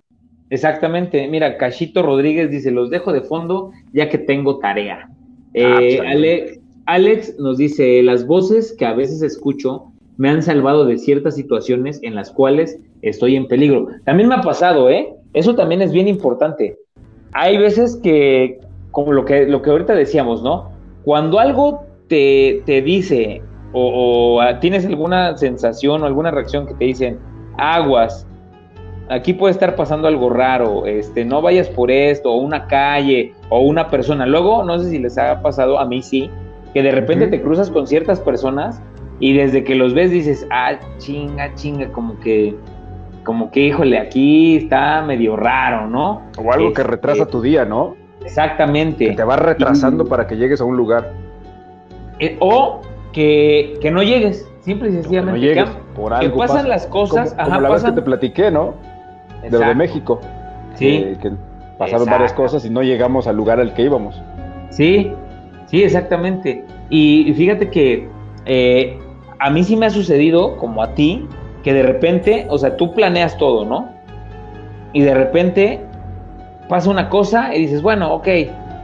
[0.49, 1.27] Exactamente.
[1.27, 5.09] Mira, Cachito Rodríguez dice, los dejo de fondo ya que tengo tarea.
[5.57, 10.85] Ah, pues, eh, Alex, nos dice, las voces que a veces escucho me han salvado
[10.85, 13.87] de ciertas situaciones en las cuales estoy en peligro.
[14.05, 15.13] También me ha pasado, ¿eh?
[15.33, 16.77] Eso también es bien importante.
[17.33, 18.59] Hay veces que,
[18.91, 20.71] como lo que, lo que ahorita decíamos, ¿no?
[21.03, 23.41] Cuando algo te, te dice
[23.73, 27.19] o, o tienes alguna sensación o alguna reacción que te dicen,
[27.57, 28.25] aguas,
[29.09, 33.61] aquí puede estar pasando algo raro, este, no vayas por esto, o una calle, o
[33.61, 34.25] una persona.
[34.25, 36.29] Luego, no sé si les ha pasado, a mí sí,
[36.73, 38.81] que de repente te cruzas con ciertas personas
[39.19, 42.55] y desde que los ves dices, ah, chinga, chinga, como que,
[43.23, 46.21] como que, híjole, aquí está medio raro, ¿no?
[46.37, 47.95] O algo que retrasa este, tu día, ¿no?
[48.23, 49.07] Exactamente.
[49.07, 51.13] Que te va retrasando para que llegues a un lugar.
[52.19, 52.81] Eh, o
[53.13, 55.39] que, no llegues, simple y sencillamente.
[55.39, 57.33] Que, no llegues, por algo que pasan las cosas.
[57.33, 58.73] Como, ajá, la vez que te platiqué, ¿no?
[59.49, 60.19] De lo de México.
[60.75, 61.15] Sí.
[61.21, 61.31] Que,
[61.77, 64.21] pasaron varias cosas y no llegamos al lugar al que íbamos.
[64.69, 65.11] Sí,
[65.67, 66.63] sí, exactamente.
[66.89, 68.07] Y fíjate que
[68.45, 68.97] eh,
[69.39, 71.27] a mí sí me ha sucedido, como a ti,
[71.63, 73.89] que de repente, o sea, tú planeas todo, ¿no?
[74.93, 75.81] Y de repente
[76.69, 78.27] pasa una cosa y dices, bueno, ok,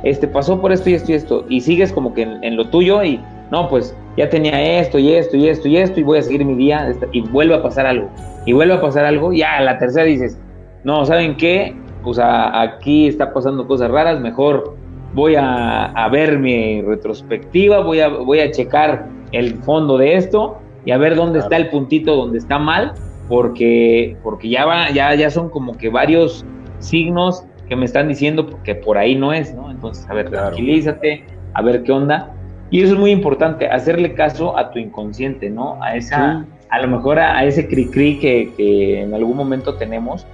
[0.04, 3.04] este pasó por esto y esto y esto, y sigues como que en, lo tuyo
[3.04, 3.20] y
[3.52, 6.44] no, pues ya tenía esto y esto y esto y esto y voy a seguir
[6.44, 8.10] mi día y vuelve a pasar algo,
[8.46, 10.40] y vuelve a pasar algo, ya a la tercera dices,
[10.84, 11.76] no, ¿saben qué?
[12.04, 14.76] Pues aquí está pasando cosas raras, mejor
[15.14, 20.92] voy a, ver mi retrospectiva, voy a, voy a checar el fondo de esto y
[20.92, 22.94] a ver dónde está el puntito donde está mal,
[23.28, 26.46] porque, porque ya, va, ya, ya son como que varios
[26.80, 29.72] signos que me están diciendo que por ahí no es, ¿no?
[29.72, 32.34] Entonces, a ver, tranquilízate, a ver qué onda.
[32.70, 35.82] Y eso es muy importante, hacerle caso a tu inconsciente, ¿no?
[35.82, 40.26] A esa, a lo mejor a, ese cri-cri que, que, en algún momento tenemos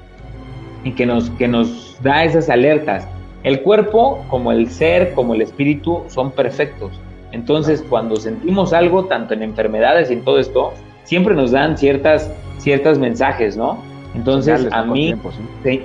[0.88, 3.08] y que nos, que nos da esas alertas.
[3.44, 7.00] El cuerpo, como el ser, como el espíritu, son perfectos.
[7.32, 10.74] Entonces, cuando sentimos algo, tanto en enfermedades y en todo esto,
[11.04, 13.84] siempre nos dan ciertas, ciertas mensajes, ¿no?
[14.16, 15.14] Entonces, a mí,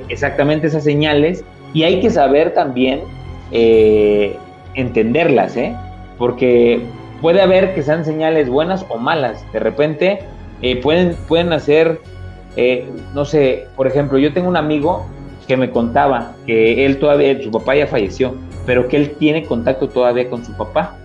[0.08, 3.00] exactamente esas señales, y hay que saber también
[3.50, 4.36] eh,
[4.74, 5.74] entenderlas, ¿eh?
[6.16, 6.82] Porque
[7.20, 9.44] puede haber que sean señales buenas o malas.
[9.52, 10.20] De repente,
[10.62, 12.00] eh, pueden, pueden hacer,
[12.56, 15.06] eh, no sé, por ejemplo, yo tengo un amigo
[15.46, 18.34] que me contaba que él todavía, su papá ya falleció,
[18.66, 20.96] pero que él tiene contacto todavía con su papá.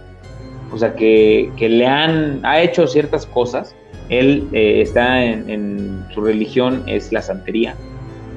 [0.71, 3.75] O sea, que, que le han, ha hecho ciertas cosas.
[4.09, 7.75] Él eh, está en, su religión, es la santería.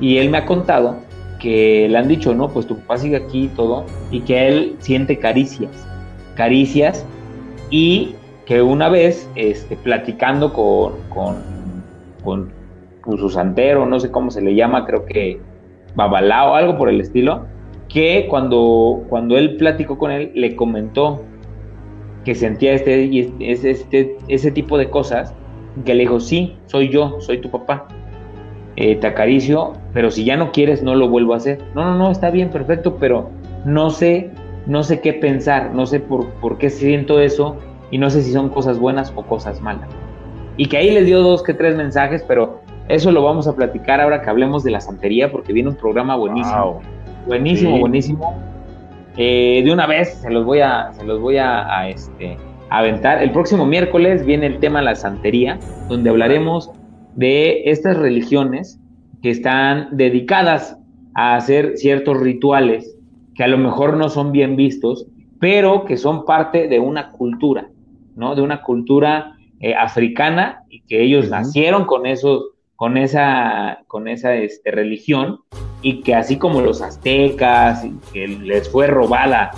[0.00, 0.96] Y él me ha contado
[1.38, 4.76] que le han dicho, no, pues tu papá sigue aquí y todo, y que él
[4.78, 5.70] siente caricias,
[6.34, 7.04] caricias,
[7.70, 10.92] y que una vez, este, platicando con,
[13.00, 15.40] con su santero, no sé cómo se le llama, creo que
[15.94, 17.46] Babalao, algo por el estilo,
[17.88, 21.22] que cuando, cuando él platicó con él, le comentó
[22.24, 23.04] que sentía este,
[23.40, 25.34] este, este, ese tipo de cosas,
[25.84, 27.86] que le dijo, sí, soy yo, soy tu papá,
[28.76, 31.58] eh, te acaricio, pero si ya no quieres, no lo vuelvo a hacer.
[31.74, 33.30] No, no, no, está bien, perfecto, pero
[33.64, 34.30] no sé,
[34.66, 37.56] no sé qué pensar, no sé por, por qué siento eso
[37.90, 39.88] y no sé si son cosas buenas o cosas malas.
[40.56, 42.60] Y que ahí les dio dos que tres mensajes, pero
[42.90, 46.16] eso lo vamos a platicar ahora que hablemos de la santería, porque viene un programa
[46.16, 46.80] buenísimo.
[47.26, 48.34] Buenísimo, buenísimo.
[49.16, 52.36] Eh, de una vez se los voy a, se los voy a, este,
[52.68, 53.22] aventar.
[53.22, 56.70] El próximo miércoles viene el tema de la santería, donde hablaremos
[57.14, 58.80] de estas religiones
[59.22, 60.76] que están dedicadas
[61.14, 62.96] a hacer ciertos rituales
[63.34, 65.06] que a lo mejor no son bien vistos,
[65.38, 67.68] pero que son parte de una cultura,
[68.16, 68.34] ¿no?
[68.34, 74.34] De una cultura eh, africana y que ellos nacieron con esos con esa, con esa
[74.36, 75.40] este, religión
[75.82, 79.50] y que así como los aztecas, que les fue robada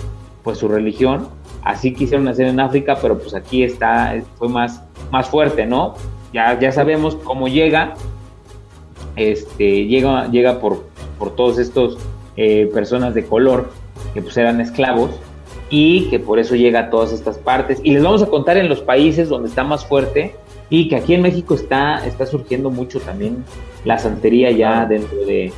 [0.42, 1.28] pues su religión,
[1.62, 4.82] así quisieron hacer en África, pero pues aquí está, fue más,
[5.12, 5.94] más fuerte, ¿no?
[6.32, 7.94] Ya, ya sabemos cómo llega,
[9.14, 11.98] este, llega, llega por, por todos estos
[12.36, 13.70] eh, personas de color
[14.14, 15.12] que pues eran esclavos
[15.70, 17.80] y que por eso llega a todas estas partes.
[17.84, 20.34] Y les vamos a contar en los países donde está más fuerte
[20.72, 23.44] y que aquí en México está, está surgiendo mucho también
[23.84, 25.52] la santería ya dentro de,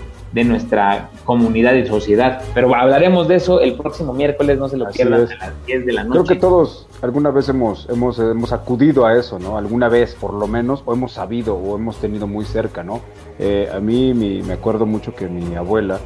[0.44, 2.42] nuestra comunidad y sociedad.
[2.52, 5.92] Pero hablaremos de eso el próximo miércoles, no se lo pierdan a las 10 de
[5.92, 6.18] la noche.
[6.18, 9.56] Creo que todos alguna vez hemos, hemos, hemos acudido a eso, ¿no?
[9.56, 13.00] Alguna vez por lo menos, o hemos sabido o hemos tenido muy cerca, ¿no?
[13.38, 16.00] Eh, a mí me acuerdo mucho que mi abuela,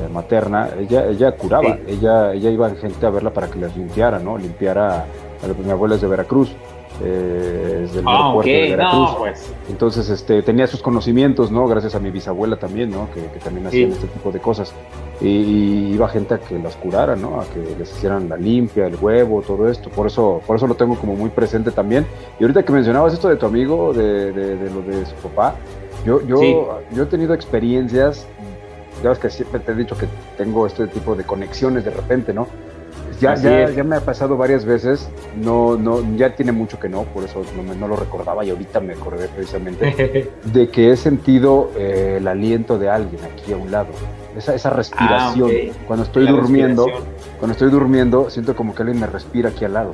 [0.00, 4.20] eh, materna, ella, ella curaba, ella, ella iba gente a verla para que les limpiara,
[4.20, 4.38] ¿no?
[4.38, 5.06] Limpiara,
[5.64, 6.54] mi abuela es de Veracruz,
[7.00, 9.10] eh, del ah, aeropuerto de Veracruz.
[9.18, 9.52] pues.
[9.68, 11.66] Entonces, este, tenía sus conocimientos, ¿no?
[11.66, 13.08] Gracias a mi bisabuela también, ¿no?
[13.12, 14.72] Que, también hacían este tipo de cosas.
[15.20, 17.40] Y, iba gente a que las curara, ¿no?
[17.40, 19.90] A que les hicieran la limpia, el huevo, todo esto.
[19.90, 22.06] Por eso, por eso lo tengo como muy presente también.
[22.38, 25.54] Y ahorita que mencionabas esto de tu amigo, de, de, lo de su papá,
[26.04, 28.26] yo, yo, yo he tenido experiencias,
[29.02, 32.32] ya ves que siempre te he dicho que tengo este tipo de conexiones de repente,
[32.32, 32.46] ¿no?
[33.22, 37.04] Ya, ya, ya, me ha pasado varias veces, no, no, ya tiene mucho que no,
[37.04, 41.70] por eso no, no lo recordaba y ahorita me acordé precisamente de que he sentido
[41.76, 43.90] eh, el aliento de alguien aquí a un lado,
[44.36, 45.50] esa, esa respiración.
[45.50, 46.86] Ah, cuando estoy durmiendo,
[47.38, 49.92] cuando estoy durmiendo, siento como que alguien me respira aquí al lado.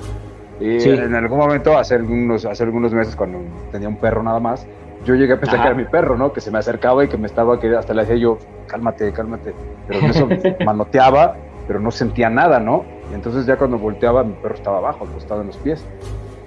[0.61, 3.39] Y en algún momento, hace algunos, hace algunos meses, cuando
[3.71, 4.67] tenía un perro nada más,
[5.05, 6.33] yo llegué a pensar que era mi perro, ¿no?
[6.33, 9.55] Que se me acercaba y que me estaba, que hasta le decía yo, cálmate, cálmate.
[9.87, 10.29] Pero eso
[10.65, 11.37] manoteaba,
[11.69, 12.85] pero no sentía nada, ¿no?
[13.13, 15.85] Y entonces ya cuando volteaba, mi perro estaba abajo, acostado en los pies.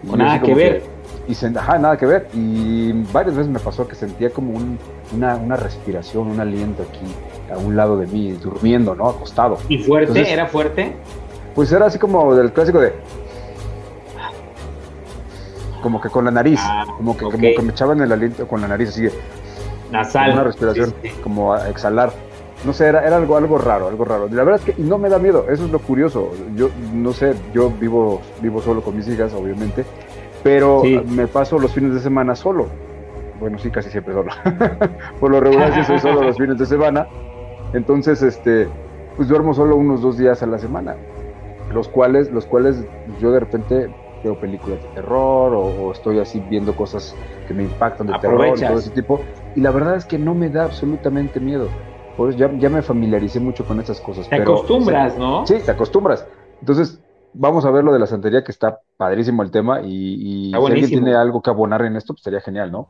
[0.04, 0.82] nada que ver.
[1.28, 2.28] y se, ajá, nada que ver.
[2.34, 4.60] Y varias veces me pasó que sentía como
[5.14, 7.06] una, una, respiración, un aliento aquí,
[7.54, 9.10] a un lado de mí, durmiendo, ¿no?
[9.10, 9.60] Acostado.
[9.70, 10.34] ¿Y fuerte?
[10.34, 10.96] ¿Era fuerte?
[11.54, 12.94] Pues era así como del clásico de...
[15.84, 18.62] Como que con la nariz, ah, como, que, como que me echaban el aliento con
[18.62, 19.08] la nariz así.
[19.92, 20.34] Nasal.
[20.34, 20.94] una respiración,
[21.24, 22.12] como a exhalar.
[22.66, 24.28] No sé, era, era algo, algo raro, algo raro.
[24.30, 26.32] La verdad es que no me da miedo, eso es lo curioso.
[26.55, 29.86] Yo no sé, yo vivo, vivo solo con mis hijas, obviamente,
[30.43, 32.68] pero me paso los fines de semana solo.
[33.39, 34.32] Bueno, sí, casi siempre solo.
[35.20, 37.07] Por lo regular sí soy solo los fines de semana.
[37.74, 38.68] Entonces, este,
[39.16, 40.95] pues duermo solo unos dos días a la semana.
[41.74, 42.86] Los cuales, los cuales
[43.20, 43.89] yo de repente
[44.24, 47.16] veo películas de terror o, estoy así viendo cosas
[47.47, 49.22] que me impactan de terror y todo ese tipo.
[49.55, 51.68] Y la verdad es que no me da absolutamente miedo.
[52.22, 54.30] Por eso ya, ya me familiaricé mucho con estas cosas.
[54.30, 55.44] Te acostumbras, ¿no?
[55.48, 56.28] Sí, te acostumbras.
[56.60, 57.02] Entonces,
[57.34, 59.82] vamos a ver lo de la santería, que está padrísimo el tema.
[59.82, 62.90] Y, si alguien tiene algo que abonar en esto, pues sería genial, ¿no?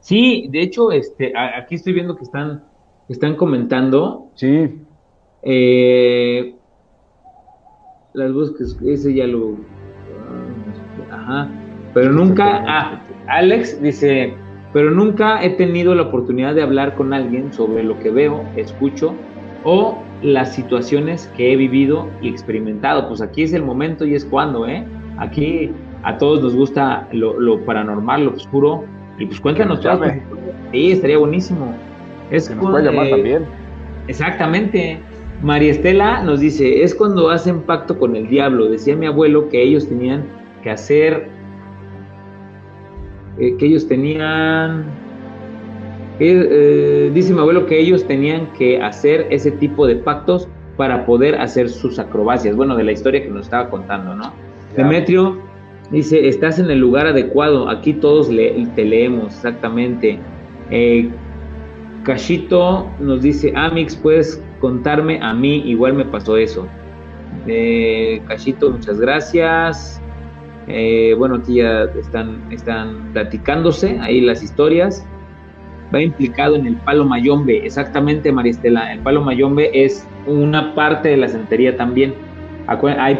[0.00, 2.64] Sí, de hecho, este, aquí estoy viendo que están,
[3.06, 4.30] están comentando.
[4.34, 4.80] Sí.
[5.42, 6.56] Eh,
[8.14, 9.58] las búsquedas, ese ya lo.
[11.10, 11.50] Ajá.
[11.92, 12.64] Pero nunca.
[12.66, 14.34] Ah, Alex dice:
[14.72, 19.14] Pero nunca he tenido la oportunidad de hablar con alguien sobre lo que veo, escucho
[19.64, 23.08] o las situaciones que he vivido y experimentado.
[23.08, 24.84] Pues aquí es el momento y es cuando, ¿eh?
[25.18, 25.70] Aquí
[26.04, 28.84] a todos nos gusta lo, paranormal, lo oscuro.
[29.18, 30.18] Y pues cuéntanos todas.
[30.72, 31.74] Sí, estaría buenísimo.
[32.30, 33.44] Es que nos puede llamar también.
[34.08, 34.98] Exactamente.
[35.42, 38.66] María Estela nos dice, es cuando hacen pacto con el diablo.
[38.66, 40.24] Decía mi abuelo que ellos tenían
[40.62, 41.28] que hacer,
[43.38, 44.84] eh, que ellos tenían,
[46.18, 51.36] eh, dice mi abuelo que ellos tenían que hacer ese tipo de pactos para poder
[51.40, 52.56] hacer sus acrobacias.
[52.56, 54.32] Bueno, de la historia que nos estaba contando, ¿no?
[54.76, 55.38] Demetrio
[55.92, 60.18] dice, estás en el lugar adecuado, aquí todos te leemos, exactamente.
[60.70, 61.10] Eh,
[62.02, 66.66] Cachito nos dice, Amix, puedes contarme a mí, igual me pasó eso.
[67.46, 70.01] Eh, Cachito, muchas gracias.
[70.68, 75.06] Eh, bueno, aquí ya están, están platicándose ahí las historias.
[75.94, 78.92] Va implicado en el palo mayombe, exactamente, Maristela.
[78.92, 82.14] El palo mayombe es una parte de la santería también.
[82.66, 83.10] Ah,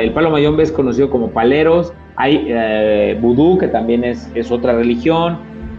[0.00, 4.72] el palo mayombe es conocido como paleros, hay eh, vudú, que también es, es otra
[4.74, 5.36] religión.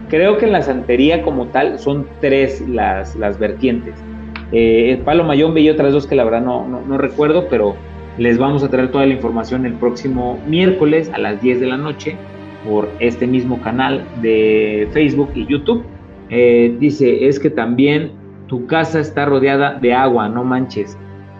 [0.08, 3.94] Creo que en la santería como tal son tres las, las vertientes
[4.52, 7.74] eh, el Palo Mayombe y otras dos que la verdad no, no, recuerdo, pero
[8.18, 11.76] les vamos a traer toda la información el próximo miércoles a las 10 de la
[11.76, 12.16] noche
[12.66, 15.84] por este mismo canal de Facebook y YouTube.
[16.30, 18.12] Eh, dice, es que también
[18.46, 20.96] tu casa está rodeada de agua, no manches.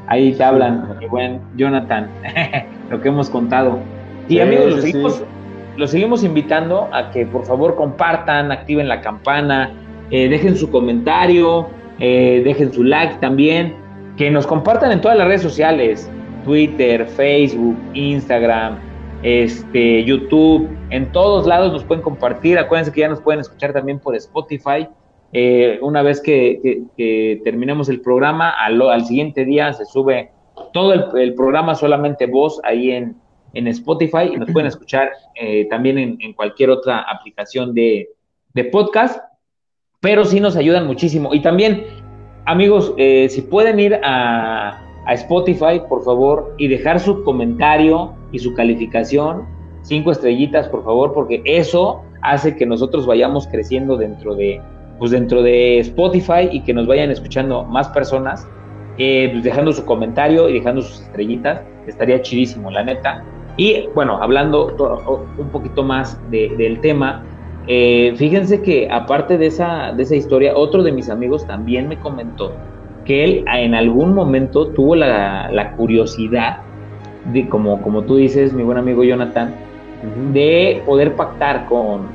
[0.06, 2.08] Ahí te hablan, mi buen Jonathan,
[2.90, 3.78] lo que hemos contado.
[4.28, 5.24] Y amigos, los seguimos,
[5.76, 9.70] los seguimos, invitando a que por favor compartan, activen la campana,
[10.10, 11.68] eh, dejen su comentario,
[11.98, 13.74] eh, dejen su like también,
[14.16, 16.10] que nos compartan en todas las redes sociales,
[16.46, 18.78] Twitter, Facebook, Instagram,
[19.22, 23.98] este, YouTube, en todos lados nos pueden compartir, acuérdense que ya nos pueden escuchar también
[23.98, 24.88] por Spotify.
[25.32, 26.82] Eh, una vez que,
[27.44, 30.30] terminemos el programa, al, siguiente día se sube
[30.72, 33.16] todo el, programa, solamente voz ahí en,
[33.52, 38.10] Spotify y nos pueden escuchar eh, también en, cualquier otra aplicación de,
[38.52, 39.18] de podcast
[40.06, 41.34] pero sí nos ayudan muchísimo.
[41.34, 41.84] Y también,
[42.44, 48.54] amigos, eh, si pueden ir a, Spotify, por favor, y dejar su comentario y su
[48.54, 49.46] calificación,
[49.82, 54.60] cinco estrellitas, por favor, porque eso hace que nosotros vayamos creciendo dentro de,
[54.98, 58.48] pues dentro de Spotify y que nos vayan escuchando más personas,
[58.98, 63.24] eh, pues dejando su comentario y dejando sus estrellitas, estaría chidísimo, la neta.
[63.56, 64.74] Y bueno, hablando
[65.38, 67.24] un poquito más del tema,
[67.68, 71.98] eh, fíjense que aparte de esa, de esa historia, otro de mis amigos también me
[71.98, 72.52] comentó
[73.06, 76.58] que él en algún momento tuvo la, curiosidad,
[77.32, 79.54] de, como, como tú dices, mi buen amigo Jonathan,
[80.32, 82.08] de poder pactar con,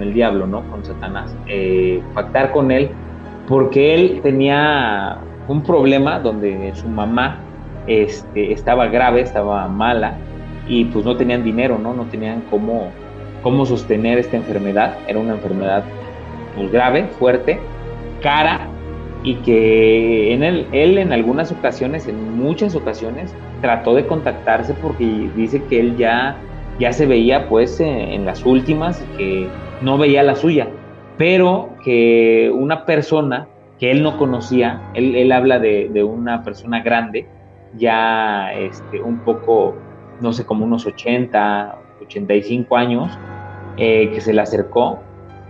[0.00, 0.62] el diablo, ¿no?
[0.70, 1.34] Con Satanás.
[1.48, 2.90] Eh, pactar con él,
[3.48, 5.18] porque él tenía
[5.48, 7.38] un problema donde su mamá
[7.86, 10.14] este, estaba grave, estaba mala,
[10.68, 11.92] y pues no tenían dinero, ¿no?
[11.92, 12.90] No tenían cómo
[13.42, 14.96] cómo sostener esta enfermedad.
[15.06, 15.84] Era una enfermedad
[16.56, 17.58] pues, grave, fuerte,
[18.22, 18.68] cara,
[19.22, 25.62] y que en él, en algunas ocasiones, en muchas ocasiones, trató de contactarse porque dice
[25.64, 26.36] que él ya,
[26.78, 29.46] ya se veía pues en las últimas que
[29.82, 30.68] no veía la suya,
[31.18, 33.46] pero que una persona
[33.78, 37.26] que él no conocía, él, él habla de, de, una persona grande,
[37.76, 39.74] ya este, un poco,
[40.20, 43.18] no sé, como unos 80, 85 años,
[43.76, 44.98] eh, que se le acercó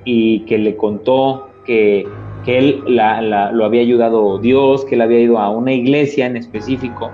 [0.05, 2.07] y que le contó que,
[2.45, 6.37] que él la, lo había ayudado Dios, que él había ido a una iglesia en
[6.37, 7.11] específico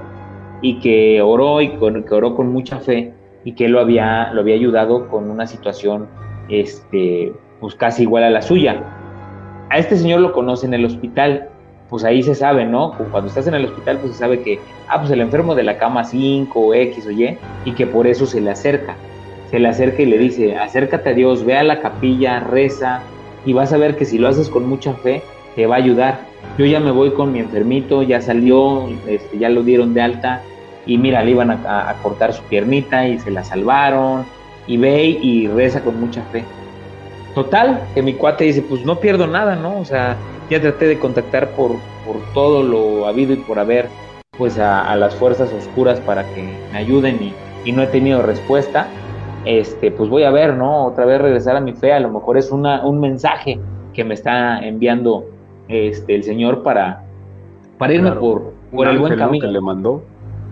[0.62, 3.12] y que oró y con, que oró con mucha fe
[3.44, 6.06] y que él lo había, lo había ayudado con una situación
[6.48, 8.82] este, pues casi igual a la suya.
[9.70, 11.50] A este señor lo conoce en el hospital
[11.88, 12.92] pues ahí se sabe, ¿no?
[13.10, 14.58] Cuando estás en el hospital, pues se sabe que,
[14.88, 18.06] ah, pues el enfermo de la cama 5 o X o Y, y que por
[18.06, 18.96] eso se le acerca.
[19.50, 23.02] Se le acerca y le dice, acércate a Dios, ve a la capilla, reza,
[23.46, 25.22] y vas a ver que si lo haces con mucha fe,
[25.54, 26.26] te va a ayudar.
[26.58, 30.42] Yo ya me voy con mi enfermito, ya salió, este, ya lo dieron de alta,
[30.84, 34.26] y mira, le iban a, cortar su piernita y se la salvaron,
[34.66, 36.44] y ve y reza con mucha fe.
[37.34, 39.78] Total, que mi cuate dice, pues no pierdo nada, ¿no?
[39.78, 40.16] O sea,
[40.50, 41.72] ya traté de contactar por,
[42.06, 43.88] por todo lo habido y por haber,
[44.38, 46.42] pues a, las fuerzas oscuras para que
[46.72, 47.32] me ayuden
[47.64, 48.86] y, no he tenido respuesta.
[49.46, 50.86] Este, pues voy a ver, ¿no?
[50.86, 53.58] Otra vez regresar a mi fe, a lo mejor es una, un mensaje
[53.94, 55.24] que me está enviando
[55.68, 57.04] este, el Señor para,
[57.78, 59.46] para irme por, por el buen camino.
[59.46, 60.02] que le mandó.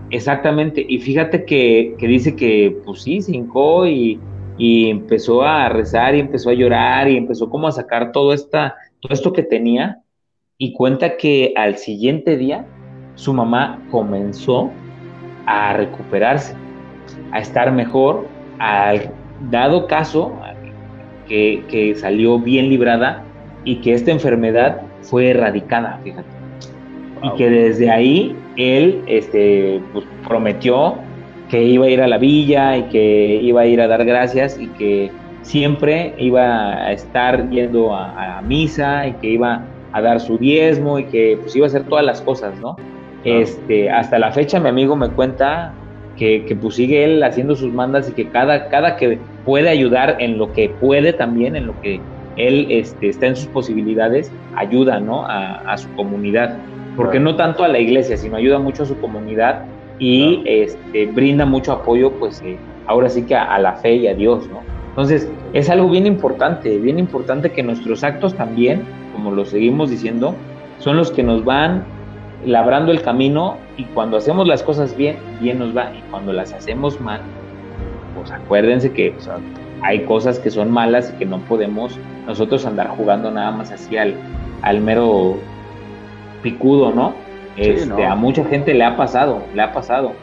[0.09, 4.19] Exactamente, y fíjate que, que dice que, pues sí, se hincó y,
[4.57, 8.75] y empezó a rezar y empezó a llorar y empezó como a sacar todo esta
[9.09, 10.01] esto que tenía
[10.57, 12.65] y cuenta que al siguiente día
[13.15, 14.71] su mamá comenzó
[15.45, 16.55] a recuperarse,
[17.31, 18.27] a estar mejor,
[18.59, 19.11] al
[19.49, 20.33] dado caso
[21.27, 23.23] que, salió bien librada
[23.63, 26.27] y que esta enfermedad fue erradicada, fíjate.
[27.23, 30.95] Y que desde ahí él este, pues, prometió
[31.49, 34.59] que iba a ir a la villa y que iba a ir a dar gracias
[34.59, 40.37] y que siempre iba a estar yendo a, misa y que iba a dar su
[40.37, 42.75] diezmo y que pues iba a hacer todas las cosas, ¿no?
[43.23, 45.73] Este, hasta la fecha mi amigo me cuenta
[46.17, 50.17] que, que, pues sigue él haciendo sus mandas y que cada, cada que puede ayudar
[50.19, 51.99] en lo que puede también, en lo que
[52.37, 55.25] él este, está en sus posibilidades, ayuda, ¿no?
[55.27, 56.57] A, su comunidad.
[56.95, 59.63] Porque no tanto a la iglesia, sino ayuda mucho a su comunidad
[59.99, 62.57] y este, brinda mucho apoyo, pues eh,
[62.87, 64.61] ahora sí que a, a la fe y a Dios, ¿no?
[64.89, 70.35] Entonces, es algo bien importante, bien importante que nuestros actos también, como lo seguimos diciendo,
[70.79, 71.83] son los que nos van
[72.45, 75.91] labrando el camino y cuando hacemos las cosas bien, bien nos va.
[75.93, 77.21] Y cuando las hacemos mal,
[78.15, 79.15] pues acuérdense que
[79.81, 83.97] hay cosas que son malas y que no podemos nosotros andar jugando nada más así
[83.97, 84.15] al,
[84.61, 85.37] al mero
[86.41, 87.13] picudo, ¿no?
[87.57, 90.13] Este, A mucha gente le ha pasado, le ha pasado.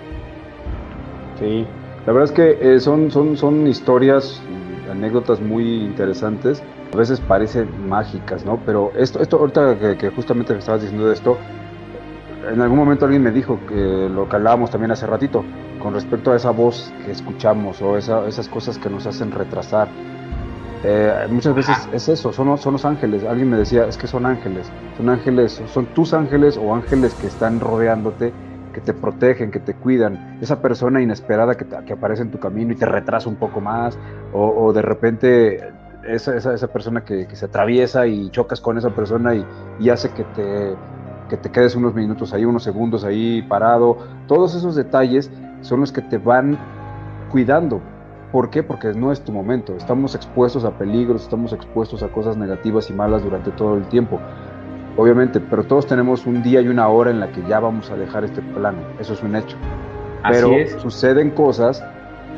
[1.38, 1.66] Sí,
[2.06, 4.42] la verdad es que eh, son, son, son historias
[4.90, 8.60] anécdotas muy interesantes, a veces parecen mágicas, ¿no?
[8.66, 11.38] Pero esto, esto ahorita que, justamente estabas diciendo de esto,
[12.50, 15.44] en algún momento alguien me dijo que lo que hablábamos también hace ratito,
[15.80, 19.88] con respecto a esa voz que escuchamos o esas cosas que nos hacen retrasar.
[20.84, 23.24] Eh, muchas veces es eso, son, son los ángeles.
[23.24, 24.70] Alguien me decía, es que son ángeles.
[24.96, 28.32] Son ángeles, son tus ángeles o ángeles que están rodeándote
[28.72, 32.72] que te protegen, que te cuidan, esa persona inesperada que, que aparece en tu camino
[32.72, 33.98] y te retrasa un poco más,
[34.32, 35.72] o, de repente
[36.04, 39.44] esa, esa, esa persona que, se atraviesa y chocas con esa persona y,
[39.78, 40.74] y hace que te,
[41.32, 43.96] que te quedes unos minutos ahí, unos segundos ahí parado,
[44.28, 45.30] todos esos detalles
[45.62, 46.58] son los que te van
[47.30, 47.80] cuidando.
[48.30, 48.62] ¿Por qué?
[48.62, 49.74] Porque no es tu momento.
[49.74, 54.20] Estamos expuestos a peligros, estamos expuestos a cosas negativas y malas durante todo el tiempo
[54.98, 57.96] obviamente, pero todos tenemos un día y una hora en la que ya vamos a
[57.96, 59.56] dejar este plano, eso es un hecho.
[60.28, 61.82] pero suceden cosas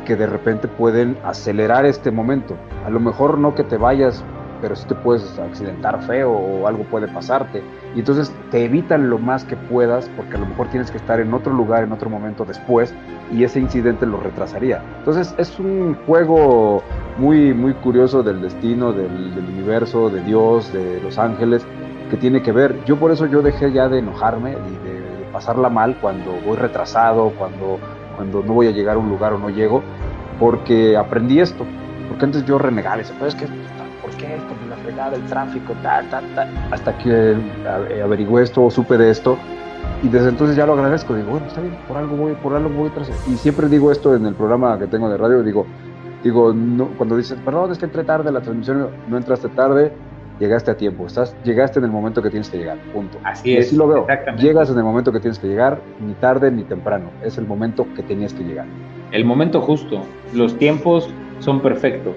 [0.07, 2.55] que de repente pueden acelerar este momento.
[2.87, 4.23] A lo mejor no que te vayas,
[4.65, 7.63] pero sí te puedes accidentar feo o algo puede pasarte.
[7.95, 11.21] Y entonces te evitan lo más que puedas porque a lo mejor tienes que estar
[11.21, 12.95] en otro lugar, en otro momento después
[13.31, 14.81] y ese incidente lo retrasaría.
[15.01, 16.83] Entonces es un juego
[17.19, 21.67] muy, muy curioso del destino, del, universo, de Dios, de los ángeles
[22.11, 22.83] que tiene que ver.
[22.87, 27.33] Yo por eso yo dejé ya de enojarme y de, pasarla mal cuando voy retrasado,
[27.37, 27.79] cuando,
[28.17, 29.83] cuando no voy a llegar a un lugar o no llego,
[30.39, 31.67] porque aprendí esto.
[32.09, 33.47] Porque antes yo renegaba, y pero es que,
[34.15, 34.55] ¿por qué esto?
[34.69, 36.49] La fregada, el tráfico, tal, tal, tal.
[36.71, 39.37] Hasta que eh, averigué esto o supe de esto.
[40.03, 41.15] Y desde entonces ya lo agradezco.
[41.15, 43.11] Digo, bueno, está bien, por algo voy, por algo voy tras.
[43.29, 45.67] Y siempre digo esto en el programa que tengo de radio, digo,
[46.23, 49.93] digo, no, cuando dices, perdón, es que entré tarde, la transmisión no entraste tarde,
[50.39, 53.19] llegaste a tiempo, estás, llegaste en el momento que tienes que llegar, punto.
[53.25, 53.69] Así es.
[53.69, 54.07] Así lo veo.
[54.39, 57.87] Llegas en el momento que tienes que llegar, ni tarde ni temprano, es el momento
[57.95, 58.67] que tenías que llegar.
[59.11, 60.03] El momento justo,
[60.33, 61.09] los tiempos
[61.39, 62.17] son perfectos.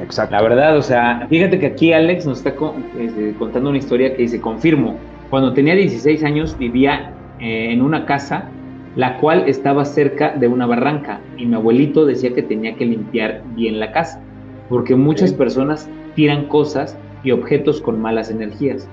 [0.00, 0.34] Exacto.
[0.34, 2.54] La verdad, o sea, fíjate que aquí Alex nos está
[2.98, 4.96] este, contando una historia que dice, confirmo,
[5.30, 8.50] cuando tenía 16 años vivía eh, en una casa
[8.96, 13.42] la cual estaba cerca de una barranca y mi abuelito decía que tenía que limpiar
[13.54, 14.22] bien la casa,
[14.70, 18.88] porque muchas personas tiran cosas y objetos con malas energías.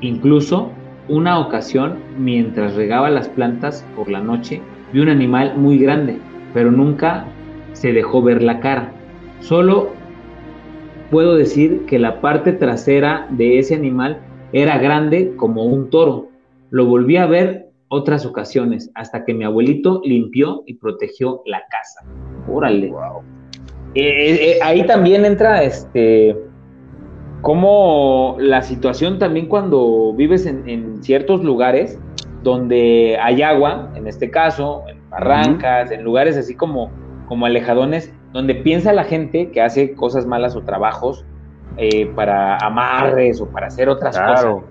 [0.00, 0.72] Incluso
[1.08, 4.60] una ocasión, mientras regaba las plantas por la noche,
[4.92, 6.18] vi un animal muy grande,
[6.52, 7.24] pero nunca
[7.74, 8.92] se dejó ver la cara.
[9.38, 9.92] Solo
[11.10, 14.20] puedo decir que la parte trasera de ese animal
[14.52, 16.28] era grande como un toro
[16.74, 22.04] lo volví a ver otras ocasiones, hasta que mi abuelito limpió y protegió la casa.
[22.52, 22.88] Órale.
[23.94, 26.36] Eh, eh, eh, ahí también entra este
[27.42, 32.00] como la situación también cuando vives en, ciertos lugares
[32.42, 36.90] donde hay agua, en este caso, en barrancas, en lugares así como,
[37.28, 41.24] como alejadones, donde piensa la gente que hace cosas malas o trabajos
[42.14, 44.62] para amarres o para hacer otras cosas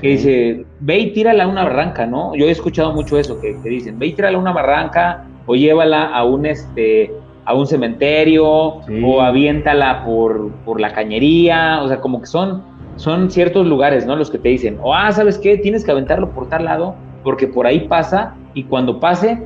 [0.00, 2.34] que dice, ve y tírala a una barranca, ¿no?
[2.34, 6.06] Yo he escuchado mucho eso, que, dicen, ve y tírala a una barranca o llévala
[6.06, 7.12] a un, este,
[7.44, 12.62] a un cementerio o aviéntala por, por la cañería, o sea, como que son,
[12.96, 14.16] son ciertos lugares, ¿no?
[14.16, 15.58] Los que te dicen, o ah, ¿sabes qué?
[15.58, 19.42] Tienes que aventarlo por tal lado porque por ahí pasa y cuando pase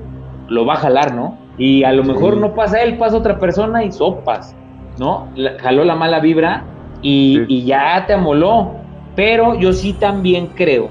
[0.48, 1.38] lo va a jalar, ¿no?
[1.56, 4.56] Y a lo mejor no pasa él, pasa otra persona y sopas,
[4.98, 5.28] ¿no?
[5.60, 6.64] jaló la mala vibra
[7.00, 8.72] y, y ya te amoló.
[9.14, 10.90] Pero yo sí también creo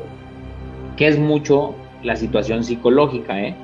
[0.95, 3.55] que es mucho la situación psicológica, ¿eh?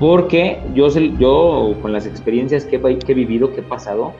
[0.00, 4.12] Porque yo, yo con las experiencias que, que he vivido, que he pasado,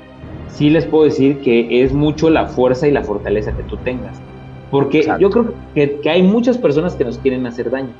[0.48, 4.20] sí les puedo decir que es mucho la fuerza y la fortaleza que tú tengas.
[4.70, 7.90] Porque yo creo que, hay muchas personas que nos quieren hacer daño.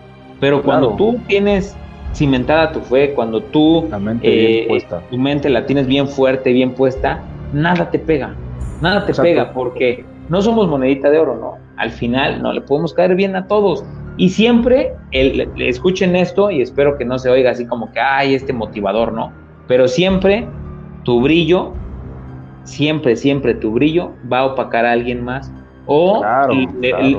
[0.41, 1.77] Pero cuando tú tienes
[2.13, 3.89] cimentada tu fe, cuando tú
[4.23, 4.69] eh,
[5.11, 8.35] tu mente la tienes bien fuerte, bien puesta, nada te pega.
[8.81, 11.59] Nada te pega porque no somos monedita de oro, ¿no?
[11.77, 13.85] Al final no le podemos caer bien a todos.
[14.17, 18.35] Y siempre el, escuchen esto y espero que no se oiga así como que, ay,
[18.35, 19.33] este motivador, ¿no?
[19.69, 20.47] Pero siempre
[21.05, 21.73] tu brillo,
[22.65, 25.53] siempre, siempre tu brillo va a opacar a alguien más
[25.87, 26.23] o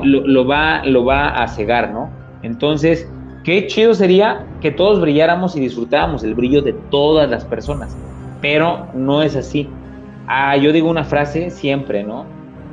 [0.04, 2.10] Lo, va, lo va a cegar, ¿no?
[2.42, 3.10] Entonces,
[3.44, 7.96] qué chido sería que todos brilláramos y disfrutáramos el brillo de todas las personas,
[8.40, 9.68] pero no es así.
[10.26, 12.24] Ah, yo digo una frase siempre, ¿no?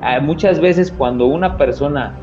[0.02, 2.16] Ah, muchas veces cuando una persona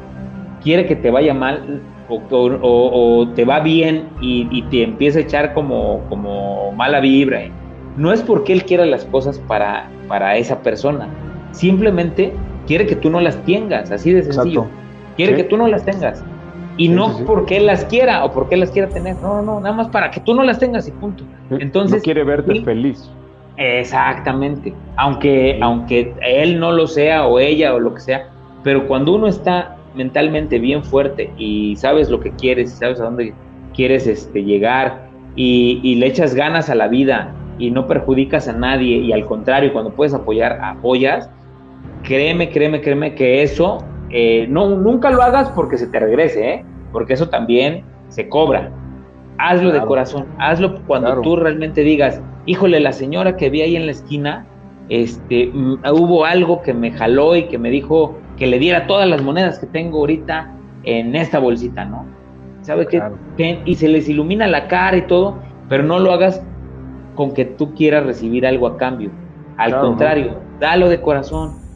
[0.62, 6.00] quiere que te vaya mal o, te va bien y, te empieza a echar como,
[6.08, 7.42] como mala vibra,
[7.98, 11.08] no es porque él quiera las cosas para, para esa persona,
[11.52, 12.32] simplemente
[12.66, 14.66] quiere que tú no las tengas, así de sencillo.
[15.16, 16.24] Quiere que tú no las tengas.
[16.78, 19.74] Y no porque él las quiera o porque él las quiera tener, no, no, nada
[19.74, 21.24] más para que tú no las tengas y punto.
[21.50, 23.10] Entonces, no quiere verte feliz.
[23.56, 28.28] Exactamente, aunque, aunque él no lo sea o ella o lo que sea,
[28.62, 33.04] pero cuando uno está mentalmente bien fuerte y sabes lo que quieres y sabes a
[33.04, 33.34] dónde
[33.74, 38.98] quieres este, llegar y, le echas ganas a la vida y no perjudicas a nadie
[38.98, 41.28] y al contrario, cuando puedes apoyar, apoyas,
[42.04, 43.78] créeme, créeme, créeme que eso
[44.10, 46.64] eh, no, nunca lo hagas porque se te regrese, ¿eh?
[46.92, 48.70] porque eso también se cobra.
[49.38, 53.86] Hazlo de corazón, hazlo cuando tú realmente digas, híjole, la señora que vi ahí en
[53.86, 54.46] la esquina,
[54.88, 59.08] este, mm, hubo algo que me jaló y que me dijo que le diera todas
[59.08, 60.52] las monedas que tengo ahorita
[60.82, 62.06] en esta bolsita, ¿no?
[62.62, 63.62] ¿Sabe qué?
[63.64, 65.38] Y se les ilumina la cara y todo,
[65.68, 66.42] pero no lo hagas
[67.14, 69.10] con que tú quieras recibir algo a cambio.
[69.56, 71.67] Al contrario, dalo de corazón,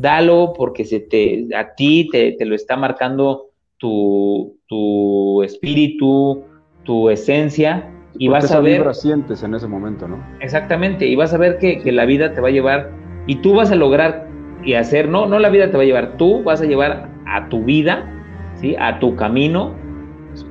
[0.00, 6.44] dalo porque se te, a ti te, te lo está marcando tu, tu espíritu,
[6.84, 8.94] tu esencia, y vas a ver...
[8.94, 10.22] sientes en ese momento, ¿no?
[10.40, 12.92] Exactamente, y vas a ver que, la vida te va a llevar,
[13.26, 14.28] y tú vas a lograr
[14.64, 17.48] y hacer, no, no la vida te va a llevar, tú vas a llevar a
[17.48, 18.12] tu vida,
[18.56, 18.76] ¿sí?
[18.78, 19.74] A tu camino,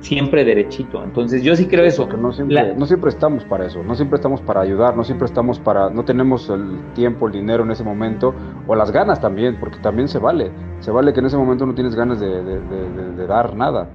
[0.00, 1.02] siempre derechito.
[1.02, 2.06] Entonces yo sí creo eso.
[2.06, 5.58] no siempre, no siempre estamos para eso, no siempre estamos para ayudar, no siempre estamos
[5.58, 8.34] para, no tenemos el tiempo, el dinero en ese momento,
[8.66, 10.50] o las ganas también, porque también se vale.
[10.80, 13.88] Se vale que en ese momento no tienes ganas de, dar nada.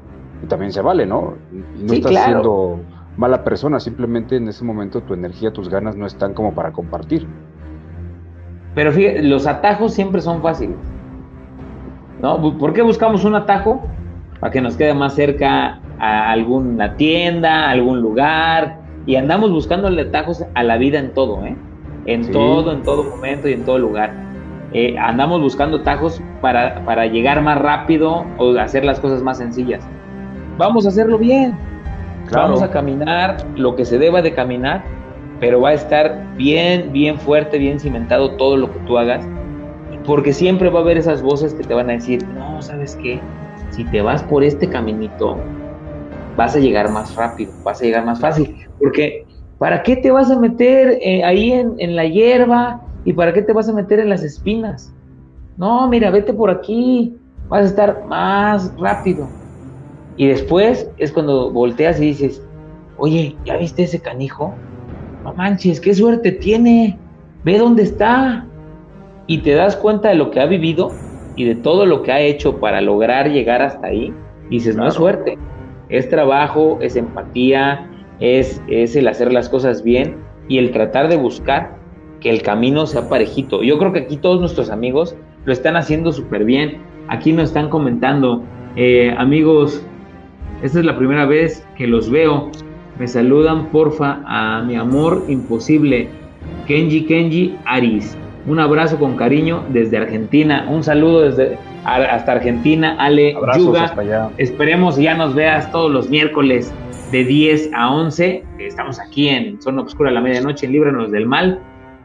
[0.43, 1.35] Y también se vale, ¿no?
[1.79, 2.79] Y no estás siendo
[3.17, 7.25] mala persona, simplemente en ese momento tu energía, tus ganas no están como para compartir.
[8.73, 10.75] Pero fíjate, los atajos siempre son fáciles.
[12.21, 12.57] ¿No?
[12.57, 13.81] ¿Por qué buscamos un atajo?
[14.45, 18.77] Para que nos quede más cerca a alguna tienda, a algún lugar.
[19.07, 21.55] Y andamos buscando atajos a la vida en todo, ¿eh?
[22.05, 24.13] En todo, en todo momento y en todo lugar.
[24.71, 29.83] Eh, andamos buscando atajos para, para llegar más rápido o hacer las cosas más sencillas.
[30.59, 31.57] Vamos a hacerlo bien
[32.31, 34.83] Vamos a caminar lo que se deba de caminar,
[35.39, 39.27] pero va a estar bien, bien fuerte, bien cimentado todo lo que tú hagas,
[40.05, 43.19] porque siempre va a haber esas voces que te van a decir, no, ¿sabes qué?
[43.75, 45.37] Si te vas por este caminito,
[46.37, 49.25] vas a llegar más rápido, vas a llegar más fácil, porque
[49.57, 53.41] ¿para qué te vas a meter eh, ahí en, en la hierba y para qué
[53.41, 54.95] te vas a meter en las espinas?
[55.57, 57.17] No, mira, vete por aquí,
[57.49, 59.35] vas a estar más rápido.
[60.15, 62.41] Y después es cuando volteas y dices,
[62.95, 64.63] oye, ¿ya viste ese canijo?
[65.25, 67.01] No manches, qué suerte tiene,
[67.43, 68.49] ve dónde está.
[69.27, 71.01] Y te das cuenta de lo que ha vivido
[71.35, 74.13] y de todo lo que ha hecho para lograr llegar hasta ahí.
[74.49, 75.37] Dices, no es suerte,
[75.89, 80.17] es trabajo, es empatía, es, es el hacer las cosas bien
[80.47, 81.77] y el tratar de buscar
[82.19, 83.63] que el camino sea parejito.
[83.63, 85.15] Yo creo que aquí todos nuestros amigos
[85.45, 86.77] lo están haciendo súper bien.
[87.07, 88.43] Aquí nos están comentando,
[88.75, 89.85] eh, amigos,
[90.63, 92.49] esta es la primera vez que los veo.
[92.97, 96.09] Me saludan, porfa, a mi amor imposible,
[96.65, 98.17] Kenji Kenji Aris.
[98.47, 100.67] Un abrazo con cariño desde Argentina.
[100.69, 104.31] Un saludo desde hasta Argentina, Ale Yuga.
[104.37, 106.71] Esperemos ya nos veas todos los miércoles
[107.11, 108.43] de 10 a 11.
[108.59, 111.59] Estamos aquí en Zona Obscura a la medianoche en Líbranos del Mal.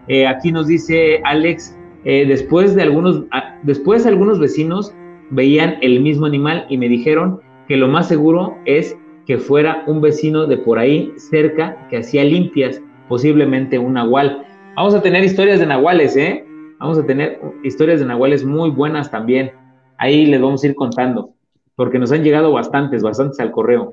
[0.08, 4.94] Eh, aquí nos dice Alex, eh, después de algunos, ah, después algunos vecinos
[5.30, 10.00] veían el mismo animal y me dijeron que lo más seguro es que fuera un
[10.00, 14.46] vecino de por ahí cerca que hacía limpias, posiblemente un nahual.
[14.80, 16.42] Vamos a tener historias de nahuales, ¿eh?
[16.78, 19.52] Vamos a tener historias de nahuales muy buenas también.
[19.98, 21.34] Ahí les vamos a ir contando,
[21.76, 23.92] porque nos han llegado bastantes, bastantes al correo.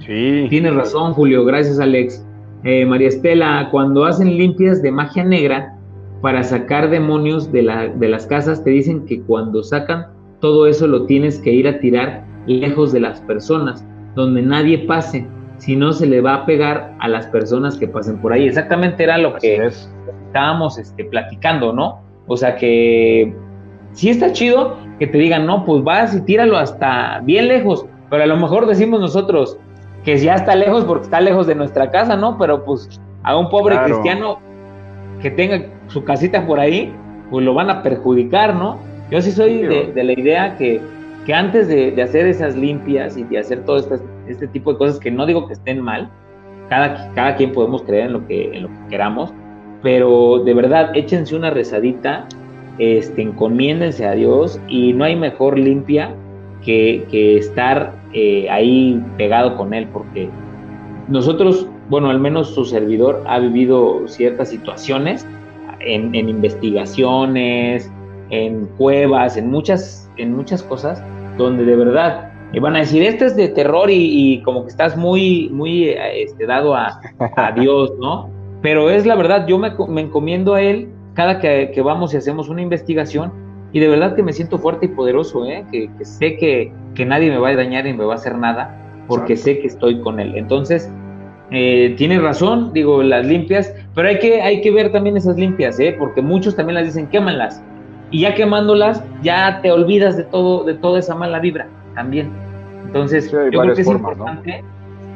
[0.00, 0.46] Sí.
[0.50, 1.44] Tienes razón, Julio.
[1.44, 2.26] Gracias, Alex.
[2.64, 5.78] Eh, María Estela, cuando hacen limpias de magia negra
[6.22, 10.06] para sacar demonios de, la, de las casas, te dicen que cuando sacan
[10.40, 15.24] todo eso lo tienes que ir a tirar lejos de las personas, donde nadie pase,
[15.58, 18.46] si no se le va a pegar a las personas que pasen por ahí.
[18.46, 19.70] Exactamente era lo que
[20.26, 22.00] estábamos este, platicando, ¿no?
[22.26, 23.34] O sea que
[23.92, 28.22] sí está chido que te digan, no, pues vas y tíralo hasta bien lejos, pero
[28.22, 29.58] a lo mejor decimos nosotros,
[30.04, 32.38] que ya está lejos porque está lejos de nuestra casa, ¿no?
[32.38, 34.38] Pero pues a un pobre cristiano
[35.20, 36.94] que tenga su casita por ahí,
[37.30, 38.78] pues lo van a perjudicar, ¿no?
[39.10, 40.80] Yo sí soy de, la idea que,
[41.24, 43.98] que antes de, hacer esas limpias y de hacer todo este,
[44.28, 46.10] este, tipo de cosas, que no digo que estén mal,
[46.68, 49.32] cada, cada quien podemos creer en lo, que, en lo que queramos,
[49.82, 52.26] pero de verdad, échense una rezadita,
[52.78, 56.14] este, encomiéndense a Dios y no hay mejor limpia
[56.62, 60.28] que, estar eh, ahí pegado con él, porque
[61.08, 65.26] nosotros, bueno, al menos su servidor ha vivido ciertas situaciones
[65.80, 67.90] en, investigaciones,
[68.30, 71.02] en cuevas, en muchas, en muchas cosas,
[71.38, 75.50] donde de verdad van a decir, esto es de terror y, como que estás muy,
[75.50, 77.00] muy este, dado a,
[77.56, 78.30] Dios, ¿no?
[78.62, 82.16] Pero es la verdad, yo me, me encomiendo a Él cada que, que, vamos y
[82.16, 83.32] hacemos una investigación
[83.72, 85.64] y de verdad que me siento fuerte y poderoso, ¿eh?
[85.70, 86.72] que, sé que,
[87.04, 88.74] nadie me va a dañar y me va a hacer nada,
[89.06, 90.34] porque sé que estoy con él.
[90.36, 90.90] Entonces,
[91.50, 95.78] eh, tiene razón, digo, las limpias, pero hay que, hay que ver también esas limpias,
[95.78, 95.94] ¿eh?
[95.98, 97.62] porque muchos también las dicen, quémanlas.
[98.10, 102.30] Y ya quemándolas, ya te olvidas de todo, de toda esa mala vibra también.
[102.84, 104.64] Entonces, yo creo que es importante,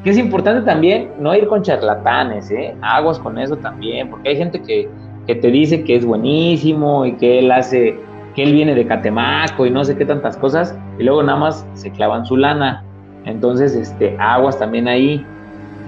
[0.02, 2.74] que es importante también no ir con charlatanes, ¿eh?
[2.82, 4.88] aguas con eso también, porque hay gente que,
[5.28, 7.96] que te dice que es buenísimo y que él hace
[8.34, 11.66] que él viene de Catemaco y no sé qué tantas cosas, y luego nada más
[11.74, 12.84] se clavan su lana.
[13.24, 15.24] Entonces, este, aguas también ahí.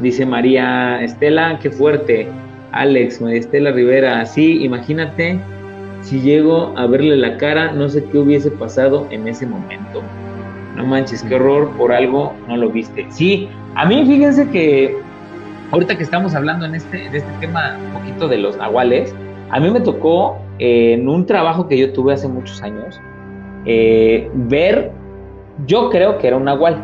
[0.01, 2.29] Dice María Estela, qué fuerte.
[2.73, 5.39] Alex, María Estela Rivera, sí, imagínate
[6.01, 10.03] si llego a verle la cara, no sé qué hubiese pasado en ese momento.
[10.77, 13.07] No manches, qué horror, por algo no lo viste.
[13.11, 14.97] Sí, a mí fíjense que
[15.71, 19.15] ahorita que estamos hablando en este, de este tema un poquito de los nahuales,
[19.51, 23.01] a mí me tocó en un trabajo que yo tuve hace muchos años,
[23.65, 24.93] eh, ver,
[25.67, 26.83] yo creo que era un nahual.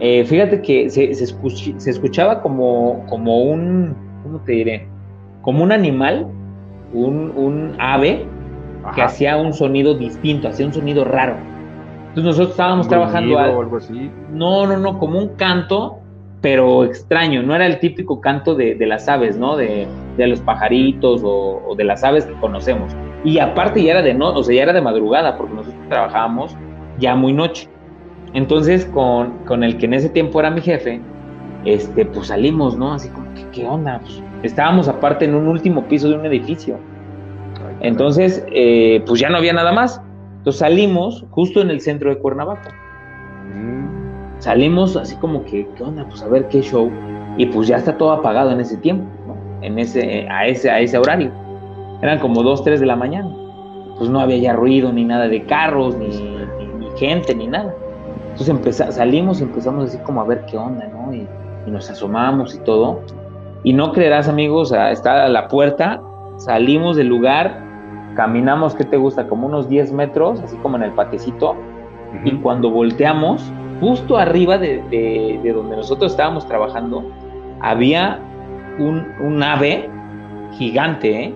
[0.00, 4.88] Eh, fíjate que se, se, escuchaba como, como un, ¿cómo te diré?
[5.42, 6.26] Como un animal,
[6.92, 8.26] un, ave
[8.94, 11.36] que hacía un sonido distinto, hacía un sonido raro.
[12.12, 14.10] Entonces nosotros estábamos trabajando algo así.
[14.30, 16.02] No, no, no, como un canto
[16.42, 19.56] pero extraño, no era el típico canto de, las aves, ¿no?
[19.56, 19.86] De,
[20.18, 22.92] los pajaritos o, de las aves que conocemos.
[23.24, 26.56] Y aparte ya era de no, o sea, ya era de madrugada, porque nosotros trabajábamos
[26.98, 27.68] ya muy noche.
[28.34, 31.00] Entonces, con, el que en ese tiempo era mi jefe,
[31.64, 32.92] este, pues salimos, ¿no?
[32.92, 34.00] Así como, ¿qué, qué onda?
[34.00, 36.76] Pues, estábamos aparte en un último piso de un edificio.
[37.80, 40.02] Entonces, eh, pues ya no había nada más.
[40.42, 42.70] Entonces salimos justo en el centro de Cuernavaca.
[43.54, 44.02] Mm
[44.42, 46.04] salimos así como que, ¿qué onda?
[46.04, 46.90] Pues a ver qué show.
[47.36, 49.36] Y pues ya está todo apagado en ese tiempo, ¿no?
[49.62, 51.30] En ese, a, ese, a ese horario.
[52.02, 53.30] Eran como 2, 3 de la mañana.
[53.96, 56.08] Pues no había ya ruido, ni nada de carros, ni,
[56.96, 57.72] gente, ni nada.
[58.36, 61.14] Entonces salimos y empezamos así como a ver qué onda, ¿no?
[61.14, 61.26] Y,
[61.68, 63.00] nos asomamos y todo.
[63.62, 66.02] Y no creerás, amigos, está a la puerta,
[66.38, 67.62] salimos del lugar,
[68.14, 69.28] caminamos, ¿qué te gusta?
[69.28, 71.56] Como unos 10 metros, así como en el patecito.
[72.24, 73.50] Y cuando volteamos,
[73.80, 77.04] justo arriba de, donde nosotros estábamos trabajando,
[77.60, 78.20] había
[78.78, 79.88] un, ave
[80.52, 81.34] gigante, ¿eh?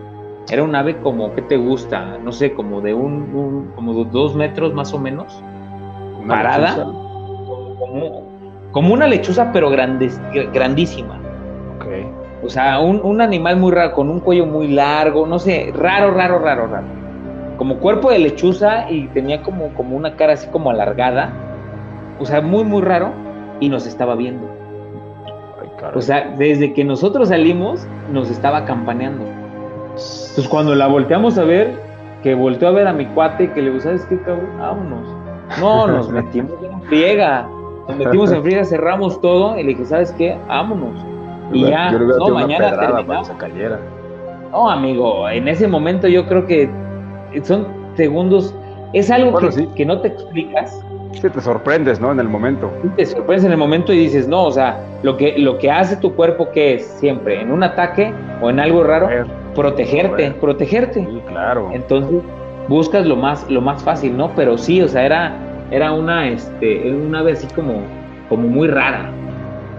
[0.48, 2.18] Era un ave como, ¿qué te gusta?
[2.22, 5.42] No sé, como de un, como de dos metros más o menos,
[6.28, 6.86] parada,
[8.70, 11.15] como una lechuza, pero grandísima.
[12.46, 16.38] O sea, un, animal muy raro, con un cuello muy largo, no sé, raro, raro,
[16.38, 16.86] raro, raro.
[17.56, 21.32] Como cuerpo de lechuza y tenía como, como una cara así como alargada.
[22.20, 23.10] O sea, muy, muy raro.
[23.58, 24.46] Y nos estaba viendo.
[25.92, 29.24] o sea, desde que nosotros salimos, nos estaba campaneando.
[29.24, 31.80] Entonces, cuando la volteamos a ver,
[32.22, 34.50] que volteó a ver a mi cuate y que le digo, ¿sabes qué, cabrón?
[34.58, 35.08] Vámonos.
[35.58, 37.48] No, nos metimos en friega.
[37.88, 40.38] Nos metimos en friega, cerramos todo y le dije, ¿sabes qué?
[40.46, 41.15] Vámonos.
[41.52, 43.30] Y ya, no, mañana terminamos.
[44.50, 46.68] No, amigo, en ese momento yo creo que
[47.42, 47.66] son
[47.96, 48.54] segundos,
[48.92, 50.82] es algo que, que, no te explicas.
[51.12, 52.12] Sí, te sorprendes, ¿no?
[52.12, 52.70] En el momento.
[52.96, 55.96] Te sorprendes en el momento y dices, no, o sea, lo que, lo que hace
[55.96, 56.86] tu cuerpo, ¿qué es?
[56.86, 59.08] Siempre, en un ataque o en algo raro,
[59.54, 61.04] protegerte, protegerte.
[61.04, 61.70] Sí, claro.
[61.72, 62.22] Entonces,
[62.68, 64.30] buscas lo más, lo más fácil, ¿no?
[64.34, 65.32] Pero sí, o sea, era,
[65.70, 67.80] era una, este, una ave así como,
[68.28, 69.10] como muy rara.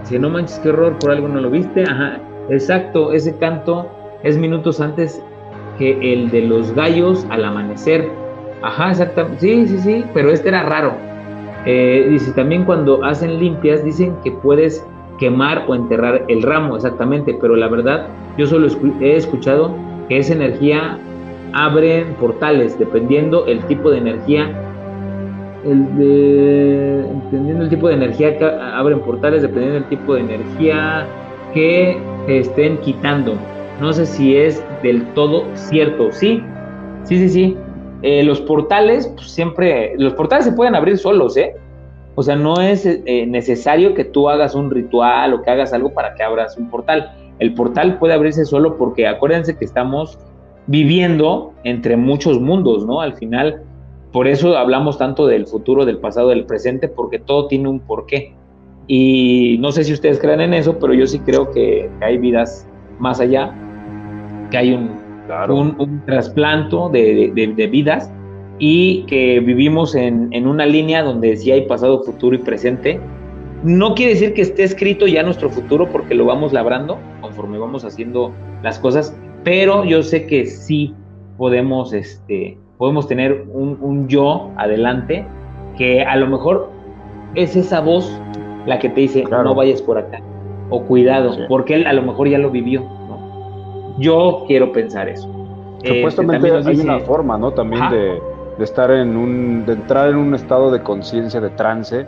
[0.04, 1.82] Si no manches, qué horror, por algo no lo viste.
[1.82, 3.88] Ajá, exacto, ese canto
[4.22, 5.22] es minutos antes
[5.78, 8.08] que el de los gallos al amanecer.
[8.62, 9.40] Ajá, exactamente.
[9.40, 10.92] Sí, sí, sí, pero este era raro.
[11.66, 14.84] Eh, dice, también cuando hacen limpias dicen que puedes
[15.18, 18.68] quemar o enterrar el ramo, exactamente, pero la verdad yo solo
[19.00, 19.74] he escuchado
[20.08, 20.98] que esa energía
[21.52, 24.67] abre portales, dependiendo el tipo de energía,
[25.64, 31.06] el de, dependiendo el tipo de energía que abren portales, dependiendo del tipo de energía
[31.54, 33.34] que estén quitando.
[33.80, 36.10] No sé si es del todo cierto.
[36.12, 36.42] Sí,
[37.04, 37.56] sí, sí, sí.
[38.02, 41.54] Eh, los portales, pues, siempre, los portales se pueden abrir solos, ¿eh?
[42.14, 45.92] O sea, no es eh, necesario que tú hagas un ritual o que hagas algo
[45.92, 47.12] para que abras un portal.
[47.38, 50.18] El portal puede abrirse solo porque acuérdense que estamos
[50.66, 53.00] viviendo entre muchos mundos, ¿no?
[53.00, 53.62] Al final,
[54.18, 58.34] por eso hablamos tanto del futuro, del pasado, del presente, porque todo tiene un porqué.
[58.88, 62.66] Y no sé si ustedes creen en eso, pero yo sí creo que hay vidas
[62.98, 63.54] más allá
[64.50, 64.90] que hay un,
[65.78, 68.12] un, trasplanto de, vidas
[68.58, 72.98] y que vivimos en, en, una línea donde sí hay pasado, futuro y presente.
[73.62, 77.84] No quiere decir que esté escrito ya nuestro futuro porque lo vamos labrando conforme vamos
[77.84, 78.32] haciendo
[78.64, 80.92] las cosas, pero yo sé que sí
[81.36, 85.26] podemos, este, podemos tener un, un yo adelante
[85.76, 86.70] que a lo mejor
[87.34, 88.10] es esa voz
[88.66, 90.20] la que te dice no vayas por acá
[90.70, 92.84] o cuidado, porque él a lo mejor ya lo vivió.
[93.98, 95.28] Yo quiero pensar eso.
[95.84, 97.52] Supuestamente este, hay una forma, ¿no?
[97.52, 98.20] También de,
[98.60, 102.06] estar en un, de entrar en un estado de conciencia, de trance,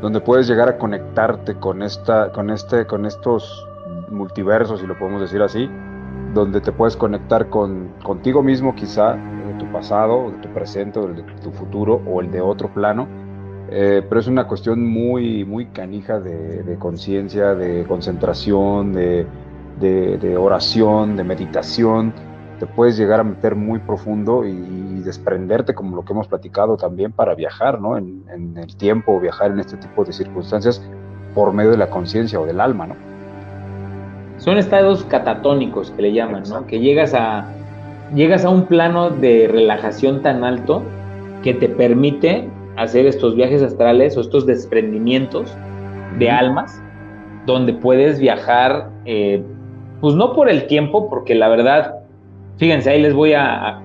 [0.00, 3.66] donde puedes llegar a conectarte con esta, con este, con estos
[4.08, 5.68] multiversos, si lo podemos decir así,
[6.32, 11.06] donde te puedes conectar con contigo mismo, quizá, de tu pasado, de tu presente, o
[11.06, 13.06] de tu futuro, o el de otro plano.
[13.70, 19.26] Eh, pero es una cuestión muy, muy canija de conciencia, de concentración, de,
[19.80, 22.12] de, oración, de meditación,
[22.58, 27.10] te puedes llegar a meter muy profundo y, desprenderte, como lo que hemos platicado también,
[27.10, 27.96] para viajar ¿no?
[27.96, 30.86] en, el tiempo, viajar en este tipo de circunstancias
[31.34, 32.86] por medio de la conciencia o del alma.
[32.86, 32.96] ¿no?
[34.36, 36.66] Son estados catatónicos que le llaman, ¿no?
[36.66, 37.46] que llegas a,
[38.14, 40.82] llegas a un plano de relajación tan alto
[41.42, 45.54] que te permite hacer estos viajes astrales o estos desprendimientos
[46.18, 46.82] de almas,
[47.46, 49.42] donde puedes viajar eh,
[50.00, 51.96] pues no por el tiempo, porque la verdad,
[52.56, 53.82] fíjense, ahí les voy a,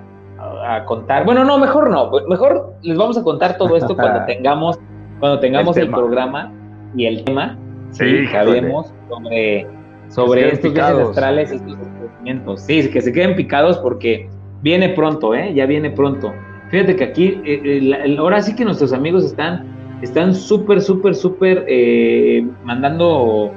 [0.86, 1.26] contar.
[1.26, 2.10] Bueno, no, mejor no.
[2.28, 4.80] Mejor les vamos a contar todo esto cuando tengamos,
[5.20, 6.52] cuando tengamos el, programa
[6.96, 7.58] y el tema.
[7.92, 9.68] Sí, sabemos sobre,
[10.10, 12.62] sobre estos viajes astrales y estos descubrimientos.
[12.62, 14.30] Sí, que se queden picados porque
[14.62, 15.54] viene pronto, ¿eh?
[15.54, 16.34] Ya viene pronto.
[16.70, 21.66] Fíjate que aquí, eh, eh, ahora sí que nuestros amigos están están súper, súper, súper
[21.68, 23.52] eh, mandando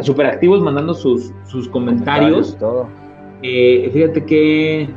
[0.00, 2.56] súper activos mandando sus, sus comentarios.
[3.42, 4.88] Eh, fíjate que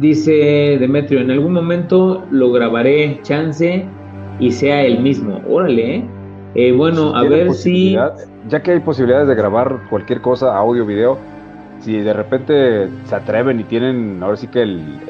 [0.00, 3.84] dice Demetrio, en algún momento lo grabaré, chance
[4.38, 5.40] y sea el mismo.
[5.48, 6.04] Órale, ¿eh?
[6.54, 7.96] Eh bueno, a ver si...
[8.48, 11.18] Ya que hay posibilidades de grabar cualquier cosa, audio, video,
[11.80, 15.00] si de repente se atreven y tienen ahora sí que el,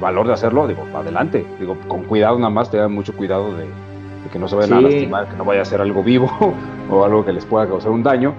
[0.00, 1.46] valor de hacerlo, digo, adelante.
[1.58, 3.64] Digo, con cuidado nada más, tengan mucho cuidado de,
[4.30, 6.28] que no se vayan a lastimar, que no vaya a ser algo vivo
[6.90, 8.34] o algo que les pueda causar un daño.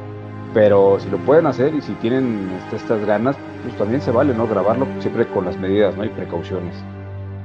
[0.54, 4.34] Pero si lo pueden hacer y si tienen este, estas ganas, pues también se vale,
[4.34, 4.48] ¿no?
[4.48, 6.06] Grabarlo siempre con las medidas, ¿no?
[6.06, 6.76] Y precauciones.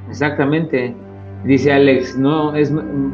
[0.08, 0.94] Exactamente.
[1.44, 2.72] Dice Alex, no, es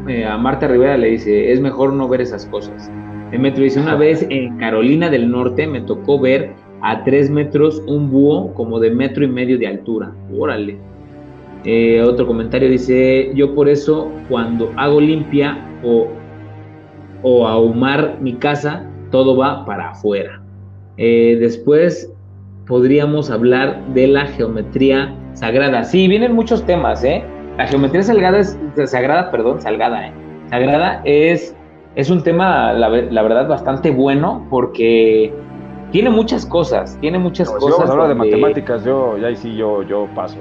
[0.09, 2.91] eh, a Marta Rivera le dice, es mejor no ver esas cosas.
[3.33, 6.53] El metro dice, una vez en Carolina del Norte me tocó ver
[6.83, 10.12] a tres metros un búho como de metro y medio de altura.
[10.37, 10.79] Órale.
[11.64, 16.09] Eh, otro comentario dice, yo por eso cuando hago limpia o
[17.22, 20.41] o ahumar mi casa, todo va para afuera.
[20.97, 22.12] Eh, después
[22.66, 25.85] podríamos hablar de la geometría sagrada.
[25.85, 27.24] Sí, vienen muchos temas, ¿eh?
[27.57, 30.13] La geometría sagrada es, sagrada, perdón, salgada, ¿eh?
[30.51, 31.57] Sagrada es,
[31.95, 35.33] es un tema, la, verdad, bastante bueno porque
[35.91, 37.87] tiene muchas cosas, tiene muchas cosas.
[37.87, 40.37] Si hablar de matemáticas, yo, ya sí, yo, yo paso.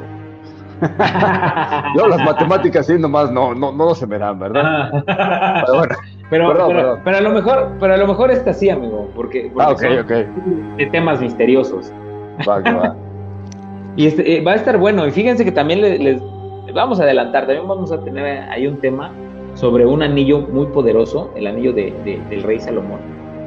[1.98, 4.92] yo las matemáticas sí nomás no, no, no se me dan, ¿verdad?
[5.06, 5.96] pero bueno.
[6.30, 10.00] Pero, pero, a lo mejor, pero a lo mejor está así, amigo, porque, ah, okay,
[10.00, 10.26] okay.
[10.76, 11.94] de temas misteriosos.
[12.48, 12.96] Va, va.
[13.96, 15.06] y este, eh, va a estar bueno.
[15.06, 16.22] Y fíjense que también les,
[16.76, 19.12] vamos a adelantar, también vamos a tener ahí un tema
[19.56, 21.94] sobre un anillo muy poderoso, el anillo de,
[22.30, 23.00] del rey Salomón.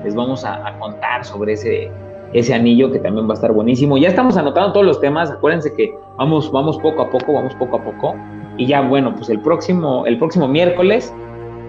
[0.03, 1.91] Les vamos a, contar sobre ese,
[2.33, 3.99] ese anillo que también va a estar buenísimo.
[3.99, 7.77] Ya estamos anotando todos los temas, acuérdense que vamos, vamos poco a poco, vamos poco
[7.77, 8.17] a poco.
[8.57, 11.15] Y ya bueno, pues el próximo, el próximo miércoles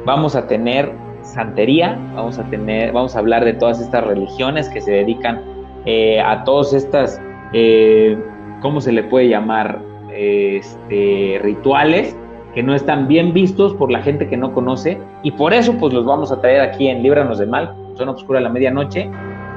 [0.06, 0.94] vamos a tener
[1.24, 5.42] santería, vamos a tener, vamos a hablar de todas estas religiones que se dedican
[5.86, 8.18] eh, a todas estas, eh,
[8.62, 9.89] ¿cómo se le puede llamar?
[10.14, 12.16] Este, rituales
[12.54, 15.94] que no están bien vistos por la gente que no conoce y por eso pues
[15.94, 19.10] los vamos a traer aquí en Líbranos de Mal, Zona Oscura a la Medianoche,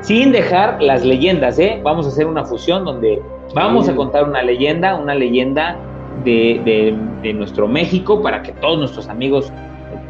[0.03, 1.81] sin dejar las leyendas, ¿eh?
[1.83, 3.23] Vamos a hacer una fusión donde
[3.55, 5.79] vamos a contar una leyenda, una leyenda
[6.25, 9.53] de, de, nuestro México para que todos nuestros amigos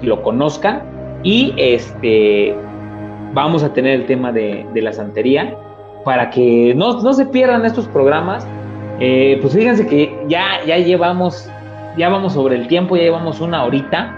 [0.02, 0.82] lo conozcan
[1.22, 2.54] y este
[3.32, 5.56] vamos a tener el tema de, de la santería
[6.04, 8.46] para que no, no se pierdan estos programas.
[9.04, 11.50] Eh, pues fíjense que ya, ya llevamos,
[11.96, 14.14] ya vamos sobre el tiempo, ya llevamos una horita.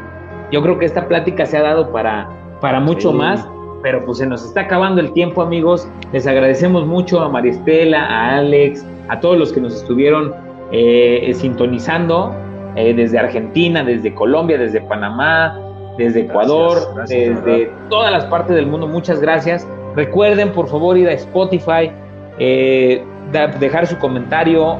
[0.52, 2.28] Yo creo que esta plática se ha dado para,
[2.60, 3.48] para mucho más,
[3.82, 5.88] pero pues se nos está acabando el tiempo, amigos.
[6.12, 10.34] Les agradecemos mucho a Maristela, a Alex, a todos los que nos estuvieron
[10.70, 12.34] eh, sintonizando
[12.76, 15.58] eh, desde Argentina, desde Colombia, desde Panamá,
[15.96, 16.76] desde Ecuador,
[17.08, 18.86] desde todas las partes del mundo.
[18.86, 19.66] Muchas gracias.
[19.96, 21.90] Recuerden, por favor, ir a Spotify,
[22.38, 23.02] eh,
[23.32, 24.78] dejar su comentario,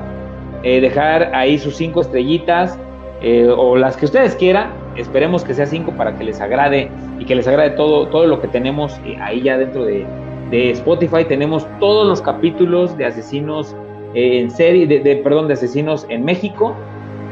[0.62, 2.78] eh, dejar ahí sus cinco estrellitas
[3.20, 4.70] eh, o las que ustedes quieran.
[4.96, 6.88] Esperemos que sea cinco para que les agrade
[7.18, 10.06] y que les agrade todo, todo lo que tenemos ahí ya dentro de,
[10.52, 11.24] Spotify.
[11.24, 13.74] Tenemos todos los capítulos de asesinos
[14.14, 16.76] en serie, de, perdón, de asesinos en México.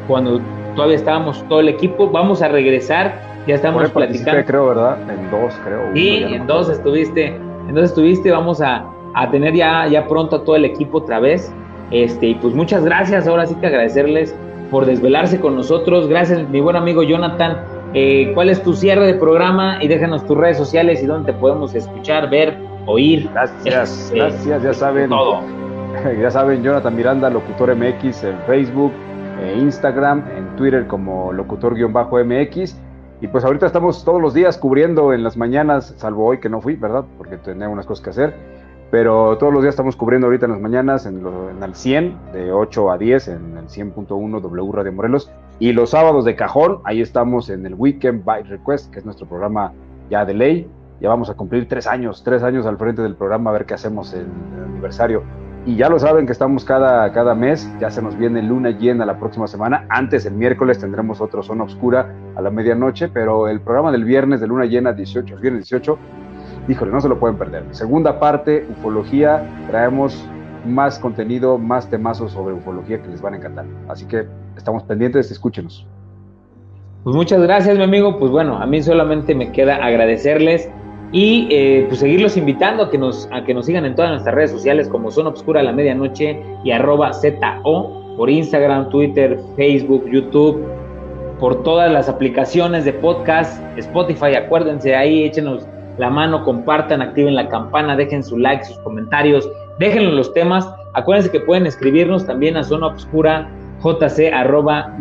[0.09, 0.41] Cuando
[0.75, 3.15] todavía estábamos todo el equipo, vamos a regresar.
[3.47, 4.45] Ya estamos platicando.
[4.45, 4.99] creo, ¿verdad?
[5.09, 5.83] En dos, creo.
[5.95, 7.39] Sí, en dos estuviste
[7.69, 8.85] entonces estuviste, vamos a,
[9.31, 11.53] tener ya, ya pronto a todo el equipo otra vez.
[11.91, 14.35] Este, y pues muchas gracias, ahora sí que agradecerles
[14.71, 16.09] por desvelarse con nosotros.
[16.09, 17.59] Gracias, mi buen amigo Jonathan.
[17.95, 19.83] Eh, ¿Cuál es tu cierre de programa?
[19.83, 22.57] Y déjanos tus redes sociales y dónde te podemos escuchar, ver,
[22.87, 23.29] oír.
[23.33, 25.11] Gracias, este, gracias, ya saben.
[25.11, 25.41] Todo.
[26.19, 28.93] Ya saben, Jonathan Miranda, Locutor MX en Facebook,
[29.43, 32.75] en Instagram, en Twitter como locutor-mx
[33.23, 36.61] y pues ahorita estamos todos los días cubriendo en las mañanas, salvo hoy que no
[36.61, 37.05] fui, ¿verdad?
[37.17, 38.35] Porque tenía unas cosas que hacer.
[38.93, 41.25] Pero todos los días estamos cubriendo ahorita en las mañanas en,
[41.63, 45.33] el 100, de 8 a 10, en el 100.1 W Radio Morelos.
[45.59, 49.27] Y los sábados de cajón, ahí estamos en el Weekend by Request, que es nuestro
[49.27, 49.73] programa
[50.11, 50.71] ya de ley.
[51.01, 53.73] Ya vamos a cumplir tres años, tres años al frente del programa, a ver qué
[53.73, 55.23] hacemos en el aniversario.
[55.65, 59.07] Y ya lo saben que estamos cada, cada mes, ya se nos viene luna llena
[59.07, 59.87] la próxima semana.
[59.89, 64.43] Antes, el miércoles, tendremos otra zona oscura a la medianoche, pero el programa del viernes
[64.43, 65.99] de luna llena 18, el viernes 18,
[66.69, 67.65] híjole, no se lo pueden perder.
[67.71, 70.27] Segunda parte, ufología, traemos
[70.65, 73.65] más contenido, más temazos sobre ufología que les van a encantar.
[73.89, 75.87] Así que estamos pendientes, escúchenos.
[77.05, 78.19] Pues muchas gracias, mi amigo.
[78.19, 80.71] Pues bueno, a mí solamente me queda agradecerles
[81.11, 84.35] y eh, pues seguirlos invitando a que, nos, a que nos sigan en todas nuestras
[84.35, 90.09] redes sociales como Zona Obscura a la Medianoche y arroba ZO por Instagram, Twitter, Facebook,
[90.09, 90.65] YouTube,
[91.41, 95.67] por todas las aplicaciones de podcast, Spotify, acuérdense ahí, échenos
[95.99, 101.31] la mano, compartan, activen la campana, dejen su like, sus comentarios, déjenlo los temas, acuérdense
[101.31, 103.51] que pueden escribirnos también a zona obscura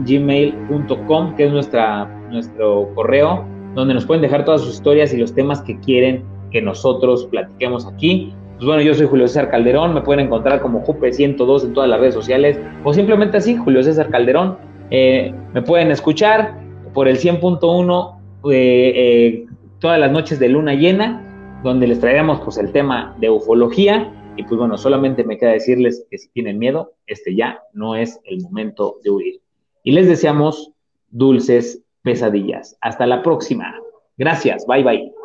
[0.06, 5.34] gmail.com que es nuestra, nuestro correo donde nos pueden dejar todas sus historias y los
[5.34, 8.34] temas que quieren que nosotros platiquemos aquí.
[8.56, 12.00] Pues bueno, yo soy Julio César Calderón, me pueden encontrar como Jupe102 en todas las
[12.00, 14.58] redes sociales o simplemente así, Julio César Calderón.
[14.89, 16.60] Eh, me pueden escuchar
[16.94, 18.18] por el 100.1
[18.52, 19.46] eh, eh,
[19.82, 24.13] todas las noches de luna llena, donde les traeremos pues el tema de ufología.
[24.38, 28.21] Y pues bueno, solamente me queda decirles que si tienen miedo, este ya no es
[28.23, 29.41] el momento de huir.
[29.84, 30.71] Y les deseamos
[31.09, 32.77] dulces pesadillas.
[32.79, 33.75] Hasta la próxima.
[34.17, 34.65] Gracias.
[34.67, 35.20] Bye bye.